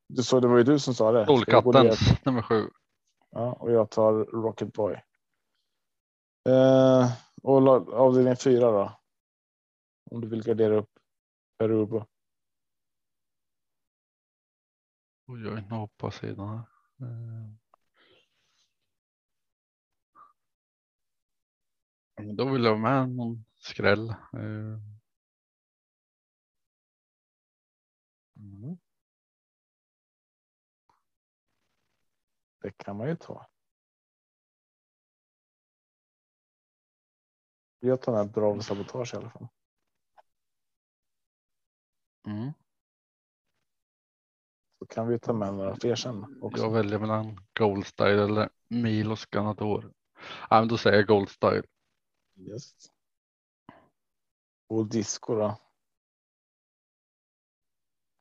[0.10, 1.46] Du sa det var ju du som sa det.
[1.46, 2.70] Captains nummer sju.
[3.30, 4.94] Ja, och jag tar Rocket Boy.
[6.50, 7.12] Eh,
[7.44, 9.00] och avdelning fyra då?
[10.12, 10.90] Om du vill gardera upp
[11.58, 12.06] Perubo.
[15.28, 16.66] Oj, oj, nu hoppar sidan här.
[17.02, 17.50] Eh.
[22.34, 24.10] Då vill jag ha med någon skräll.
[24.10, 24.80] Eh,
[28.36, 28.78] Mm.
[32.62, 33.48] Det kan man ju ta.
[37.80, 39.48] Jag tar med bra sabotage i alla fall.
[42.28, 42.52] Mm.
[44.80, 46.64] Så kan vi ta med några fler sen också.
[46.64, 49.94] Jag väljer mellan Gold Style eller Milos Ganador.
[50.50, 51.64] Ja, men då säger jag Gold Style.
[52.36, 52.74] Yes.
[54.68, 55.58] Och disco då.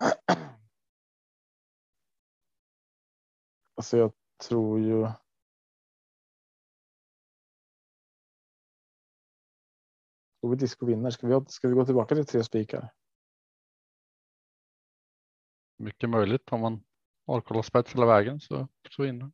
[3.75, 5.09] Alltså jag tror ju.
[10.41, 11.11] Tror vi disco vinner?
[11.11, 12.93] Ska vi, ska vi gå tillbaka till tre spikar?
[15.79, 16.85] Mycket möjligt om man
[17.27, 19.31] orkar spets hela vägen så, så vinner.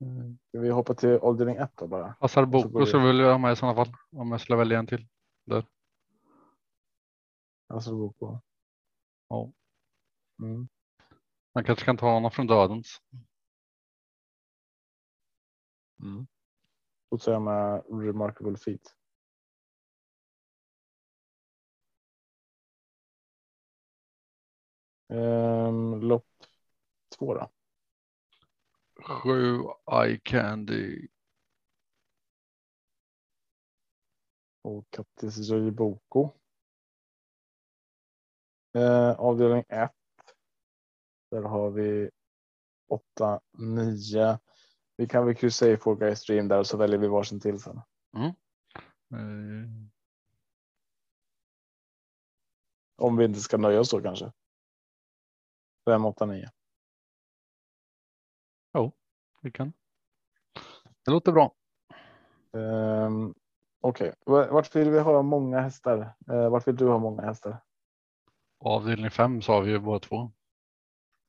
[0.00, 0.38] Mm.
[0.48, 2.12] Ska vi hoppa till avdelning ett då bara?
[2.14, 3.94] Passar Boko så vill jag ha med i sådana fall.
[4.10, 5.08] Om jag skulle välja en till.
[7.66, 8.40] Alltså gå på.
[9.28, 9.52] Ja.
[10.42, 10.68] Mm.
[11.58, 13.02] Man kanske kan ta honom från dödens.
[16.02, 16.26] Mm.
[17.10, 18.96] Då tar jag med remarkable feat.
[25.08, 26.44] Ehm, lopp
[27.18, 27.50] två då.
[29.02, 29.58] Sju
[29.92, 31.08] Eye Candy.
[34.62, 36.30] Och Kattis Boko.
[38.74, 39.97] Eh, avdelning 1.
[41.30, 42.10] Där har vi
[42.88, 44.38] 8, 9.
[44.96, 47.60] Vi kan väl kryssa i Four Guys Stream där och så väljer vi varsin till
[47.60, 47.80] sen.
[49.12, 49.68] Eh,
[52.96, 54.32] Om vi inte ska nöja oss då kanske.
[55.84, 56.50] 5, 8, 9.
[59.42, 59.72] vi kan.
[61.04, 61.54] Det låter bra.
[62.52, 63.34] Um,
[63.80, 64.48] Okej, okay.
[64.48, 66.14] vart vill vi ha många hästar?
[66.30, 67.56] Eh, vart vill du ha många hästar?
[68.58, 70.32] Avdelning fem sa vi ju båda två.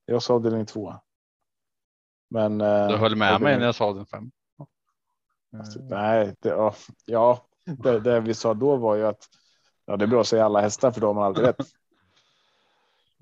[0.10, 0.93] Jag sa avdelning 2.
[2.30, 2.62] Men.
[2.62, 4.32] eh, Du höll med mig när jag sa avdelning fem.
[5.60, 6.74] Alltså, Nej, det,
[7.05, 9.28] ja, det, det vi sa då var ju att
[9.86, 11.57] ja, det är bra att säga alla hästar för då har alltid rätt.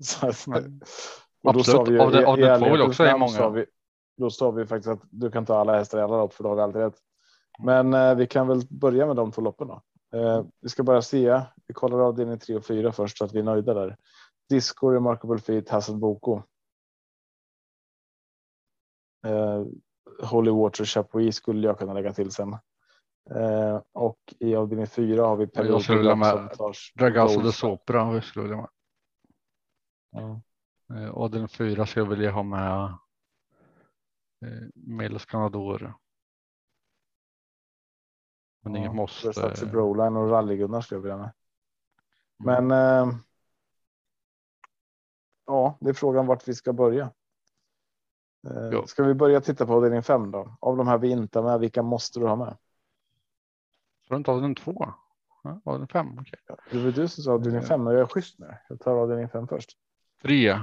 [0.02, 0.26] Så,
[1.42, 1.88] och då sa Absolut.
[1.88, 3.32] vi ju Av i- av två vill ärlighetens också är många.
[3.32, 3.66] sa vi-
[4.16, 6.48] Då sa vi faktiskt att du kan ta alla hästar i alla lopp för då
[6.48, 6.98] har vi alltid rätt.
[7.64, 9.82] Men eh, vi kan väl börja med de två loppen då.
[10.18, 11.40] Eh, vi ska bara se.
[11.66, 13.96] Vi kollar avdelning 3 och 4 först så att vi är nöjda där.
[14.48, 16.42] Disco, Remarkable Feet, Hassel Boko.
[19.26, 19.64] Eh,
[20.30, 22.52] Holy Water Chapuis skulle jag kunna lägga till sen.
[23.30, 26.18] Eh, och i avdelning 4 har vi jag skulle vilja Period
[26.98, 27.52] med Gold de.
[27.52, 28.70] Sopra vi skulle vilja ha
[30.10, 30.40] Ja.
[30.86, 31.04] med.
[31.04, 32.84] Eh, Avdelning fyra skulle jag vilja ha med.
[34.44, 35.94] Eh, Melos Canador.
[38.62, 39.26] Men inget måste.
[39.26, 41.32] Versace Broline och Rally-Gunnar skulle jag vilja med.
[42.44, 42.68] Mm.
[42.68, 43.08] Men.
[43.08, 43.14] Eh,
[45.46, 47.12] ja, det är frågan vart vi ska börja.
[48.46, 48.86] Eh, Ja.
[48.86, 50.56] Ska vi börja titta på avdelning 5 då?
[50.60, 52.56] Av de här vi inte har med, vilka måste du ha med?
[54.06, 54.92] Tror du inte avdelning två?
[55.42, 56.38] Ja, avdelning fem, okej.
[56.70, 58.56] Det var du som sa avdelning 5 och jag är schysst nu.
[58.68, 59.78] Jag tar avdelning 5 först.
[60.22, 60.58] Tre.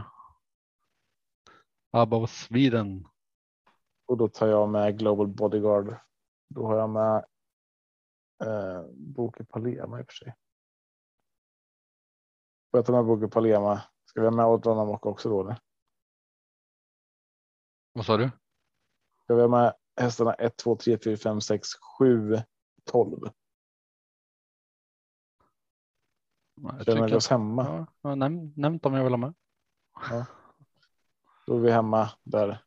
[1.92, 3.08] Above Sweden.
[4.08, 5.96] Och då tar jag med Global Bodyguard.
[6.50, 7.26] Då har jag med
[8.44, 10.36] eh, Boke Palema i och för sig.
[12.72, 13.82] Får jag ta med Boke Palema?
[14.06, 15.42] Ska vi ha med Odran Amok också då?
[15.42, 15.58] Eller?
[17.96, 18.32] Vad sa du?
[19.24, 21.68] Ska vi ha med hästarna 1, 2, 3, 4, 5, 6,
[22.00, 22.38] 7
[22.84, 23.30] 12.
[26.56, 27.88] Jag Känner vi oss hemma?
[28.02, 29.34] Ja, näm- nämnt om jag vill ha med.
[31.48, 32.64] Då är vi hemma där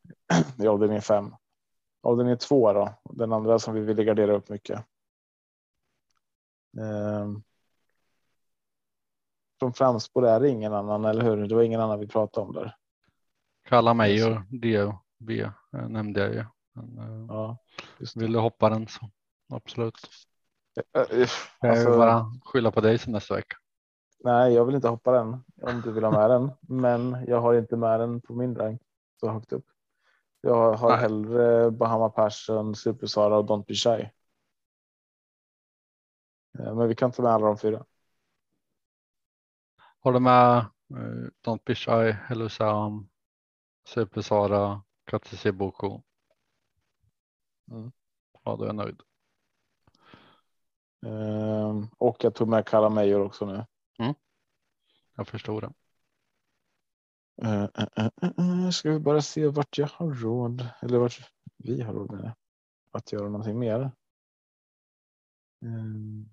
[0.59, 1.35] i avdelning 5.
[2.03, 4.87] Avdelning 2 då, den andra som vi vill gardera upp mycket.
[6.79, 7.43] Ehm.
[9.59, 11.49] Från framspår är det ingen annan, eller hur?
[11.49, 12.77] Det var ingen annan vi pratade om där.
[13.65, 14.93] Kalla mig och DB
[15.73, 16.45] eh, nämnde jag ju.
[16.73, 17.59] Men, eh, Ja,
[18.15, 19.11] vill du hoppa den så
[19.49, 19.95] absolut.
[20.77, 20.83] Eh,
[21.61, 23.57] Jag alltså, vill bara skylla på dig sen nästa vecka.
[24.25, 27.55] Nej, jag vill inte hoppa den om du vill ha med den, men jag har
[27.55, 28.83] inte med den på min rank
[29.21, 29.67] så högt upp.
[30.41, 30.99] Jag har Nej.
[30.99, 34.11] hellre Bahama Passion, Super Sara och Don't Be Shy.
[36.53, 37.85] Men vi kan ta med alla de fyra.
[40.01, 43.09] Har du med eh, Don't Be Shy, Hello Sam,
[43.89, 44.23] Super
[45.09, 46.03] Katsushi Boko?
[47.71, 47.93] Mm.
[48.45, 49.03] Ja, då är jag nöjd.
[51.07, 53.65] Ehm, Och jag tog med Kala Major också nu.
[55.17, 55.73] Jag förstår det.
[57.43, 61.95] Eh, eh, eh, Ska vi bara se vart jag har råd eller vart vi har
[61.95, 62.33] råd med.
[62.91, 63.91] Att göra någonting mer.
[65.63, 66.29] Ehm.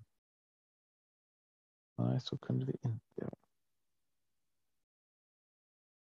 [1.98, 3.34] Nej, så kunde vi inte göra.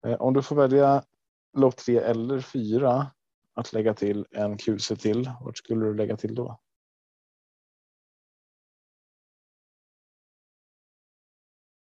[0.06, 1.04] Eh, Om du får välja
[1.54, 3.12] lopp tre eller fyra
[3.54, 5.32] att lägga till en QC till.
[5.42, 6.60] Vart skulle du lägga till då?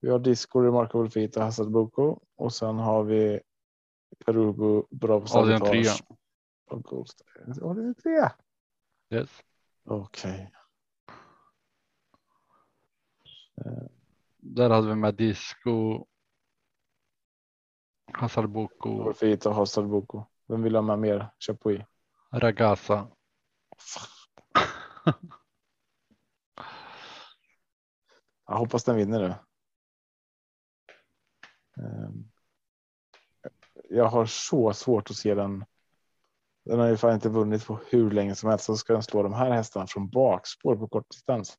[0.02, 3.42] Vi har Disco, Remarkable Feet och Hassad Boko och sen har vi
[4.26, 5.84] Perugo, Bravo Avdelning tre.
[5.84, 6.18] Sabotage
[6.66, 7.22] och Ghost.
[7.62, 8.30] Avdelning tre.
[9.10, 9.30] Yes.
[9.84, 10.52] Okej.
[14.38, 16.06] Där hade vi med Disco,
[18.14, 20.24] Hazard Boko, Feet och Hassad Boko.
[20.48, 21.30] Vem vill ha med mer?
[21.40, 21.82] Chapuis.
[22.32, 23.08] Ragasa.
[28.48, 29.36] Jag hoppas den vinner nu.
[31.84, 32.32] Ehm,
[33.90, 35.66] Jag har så svårt att se den.
[36.66, 38.66] Den har ju fan inte vunnit på hur länge som helst.
[38.66, 41.58] Så ska den slå de här hästarna från bakspår på kort distans.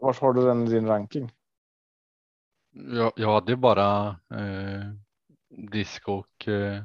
[0.00, 1.32] Vart har du den i din ranking?
[2.72, 4.92] Jag, jag hade ju bara eh,
[5.48, 6.82] Disco och eh,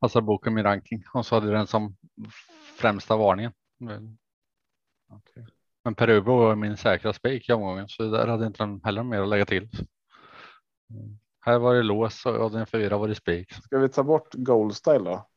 [0.00, 1.96] Hazard Boko i min ranking och så hade jag den som
[2.78, 3.52] främsta varningen.
[3.78, 4.18] Men,
[5.84, 9.22] men Perubo var min säkra spik i omgången så där hade inte de heller mer
[9.22, 9.68] att lägga till.
[10.90, 11.18] Mm.
[11.40, 13.52] Här var det lås och den fyra var det spik.
[13.52, 15.28] Ska vi ta bort Goldstyle då?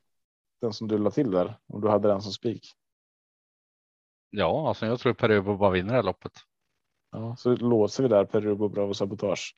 [0.61, 1.59] Den som du la till där.
[1.67, 2.75] Om du hade den som spik.
[4.31, 6.31] Ja, alltså jag tror Perubo bara vinner det här loppet.
[7.11, 9.55] Ja, så låser vi där Perubo Bravo Sabotage.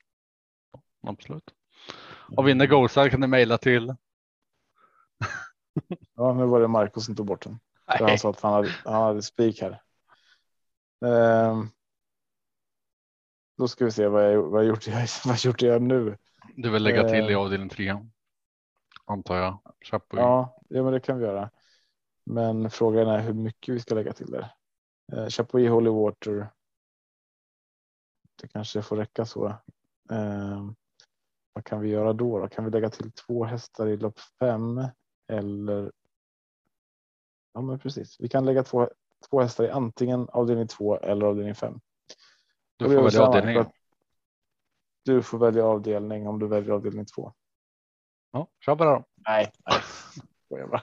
[1.06, 1.54] Absolut.
[2.36, 3.94] Och vinner Goldstar kan du mejla till.
[6.16, 7.58] Ja, nu var det Marcus som tog bort den.
[7.86, 9.82] Han sa att han hade, han hade spik här.
[11.06, 11.68] Ehm,
[13.58, 14.86] då ska vi se vad jag, vad jag gjort.
[14.88, 16.16] Jag, vad gjort jag nu?
[16.56, 17.96] Du vill lägga till i avdelning tre.
[19.04, 19.58] Antar jag.
[19.84, 20.20] Chapuis.
[20.20, 21.50] Ja, ja, men det kan vi göra.
[22.26, 24.50] Men frågan är hur mycket vi ska lägga till där.
[25.12, 26.48] Eh, Chapuis Holy Water.
[28.42, 29.54] Det kanske får räcka så.
[30.10, 30.74] Ehm,
[31.52, 32.48] vad kan vi göra då, då?
[32.48, 34.80] Kan vi lägga till två hästar i lopp fem
[35.28, 35.92] eller?
[37.52, 38.20] Ja, men precis.
[38.20, 38.90] Vi kan lägga två,
[39.30, 41.80] två hästar i antingen avdelning två eller avdelning fem.
[42.76, 43.64] Du Och får välja avdelning.
[45.04, 47.32] Du får välja avdelning om du väljer avdelning två.
[48.30, 49.04] Ja, kör bara då.
[49.28, 49.80] Nej, nej.
[50.54, 50.82] Skojar bara.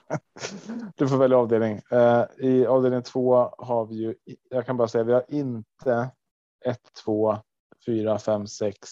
[0.96, 1.82] Du får välja avdelning.
[1.92, 4.16] Eh, I avdelning två har vi ju,
[4.50, 6.12] jag kan bara säga, vi har inte
[6.66, 7.38] 1, 2,
[7.86, 8.90] 4, 5, 6,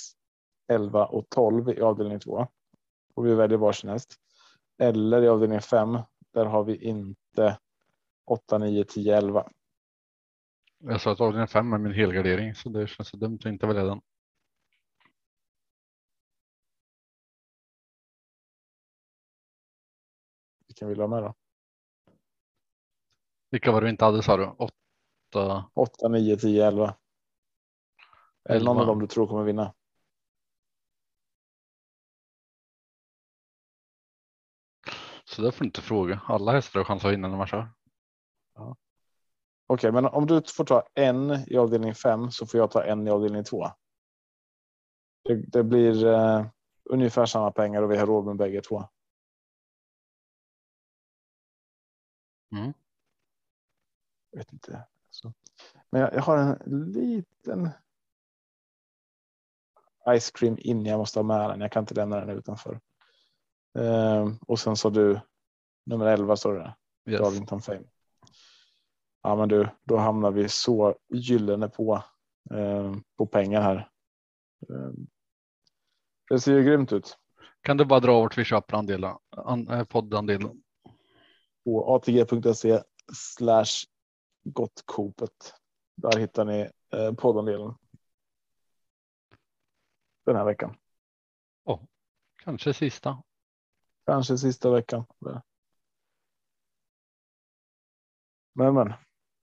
[0.67, 2.47] 11 och 12 i avdelning två.
[3.15, 4.15] Och vi väljer varsin häst.
[4.82, 5.97] Eller i avdelning 5,
[6.34, 7.57] där har vi inte
[8.25, 9.49] 8, 9, 10, 11.
[10.84, 13.67] Jag sa att avdelning 5 är min helgardering så det känns så dumt att inte
[13.67, 14.01] välja den.
[20.80, 21.34] Vilken vill du ha med då?
[23.51, 24.45] Vilka var det vi inte hade sa du?
[24.45, 25.69] Åtta.
[25.73, 26.95] 8, 9, 10, 11.
[28.49, 28.82] Eller någon 11.
[28.82, 29.73] av dem du tror kommer vinna.
[35.25, 36.21] Så det får du inte fråga.
[36.25, 37.71] Alla hästar har chans att vinna när man kör.
[39.67, 43.07] Okej, men om du får ta en i avdelning 5 så får jag ta en
[43.07, 43.67] i avdelning 2.
[45.23, 46.45] Det, det blir eh,
[46.89, 48.89] ungefär samma pengar och vi har råd med bägge två.
[52.52, 52.74] Mm.
[54.32, 54.84] Jag vet inte.
[55.10, 55.34] Så.
[55.89, 57.70] Men jag, jag har en liten.
[60.20, 60.86] Ice cream in.
[60.86, 61.62] Jag måste ha med den.
[61.62, 62.80] Jag kan inte lämna den utanför.
[63.80, 65.20] Eh, och sen sa du
[65.86, 66.76] nummer 11 står det.
[67.12, 67.22] Yes.
[67.22, 67.84] Darlington Fame.
[69.22, 72.04] Ja, men du, då hamnar vi så gyllene på
[72.52, 73.89] eh, på pengar här.
[74.70, 74.91] Eh,
[76.30, 77.18] det ser ju grymt ut.
[77.62, 80.64] Kan du bara dra vart vi köper andelen, an, eh, poddandelen?
[81.64, 82.84] På atg.se
[83.14, 83.86] slash
[84.43, 85.53] gottkopet.
[85.95, 87.76] Där hittar ni eh, poddandelen.
[90.26, 90.76] Den här veckan.
[92.43, 93.24] Kanske sista.
[94.05, 95.05] Kanske sista veckan.
[98.53, 98.93] Men men,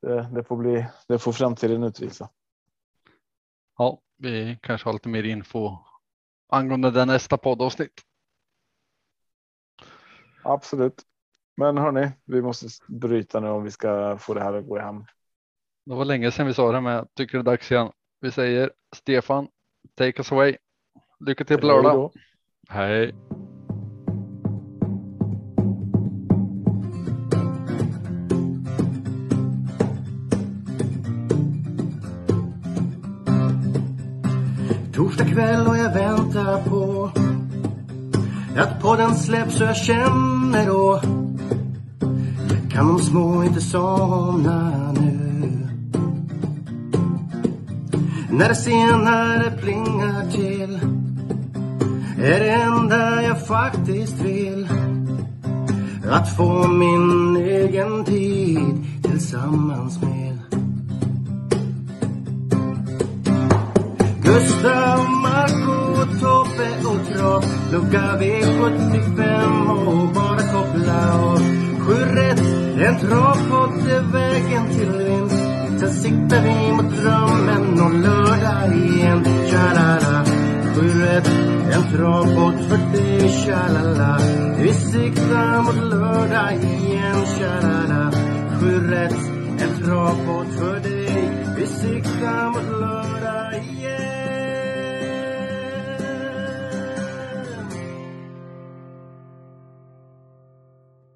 [0.01, 2.31] det, det får bli, det får framtiden utvisa.
[3.79, 5.79] Ja, vi kanske har lite mer info
[6.49, 8.01] angående den nästa poddavsnitt.
[10.45, 11.07] Absolut.
[11.57, 14.81] Men hörni, vi måste bryta nu om vi ska få det här att gå i
[14.81, 15.07] hamn.
[15.87, 17.91] Det var länge sedan vi sa det, men jag tycker det är dags igen.
[18.21, 19.49] Vi säger Stefan,
[19.95, 20.57] take us away.
[21.21, 22.13] Lycka till på Hej lördag.
[22.69, 23.15] Hej.
[34.95, 37.11] Torsdag kväll och jag väntar på
[38.61, 41.01] att podden släpps och jag känner då
[42.77, 45.69] kan de små inte somna nu.
[48.31, 50.79] När det senare plingar till
[52.19, 54.69] är det enda jag faktiskt vill.
[56.11, 60.39] Att få min egen tid tillsammans med.
[64.23, 71.66] Gustav, Marco, Tobbe och Trav Lucka V75 och bara koppla av.
[71.87, 72.41] Sju rätt,
[72.87, 75.81] en travpott är vägen till vinst.
[75.81, 79.25] Sen siktar vi mot drömmen och lördag igen.
[79.51, 80.25] Tja-la-la
[80.75, 81.31] Sju rätt,
[81.73, 84.19] en travpott för dig Tja-la-la
[84.59, 87.27] Vi siktar mot lördag igen.
[87.39, 88.13] Tja-la-la
[88.61, 89.17] Sju rätt,
[89.59, 93.06] en travpott för dig Vi siktar mot lördag.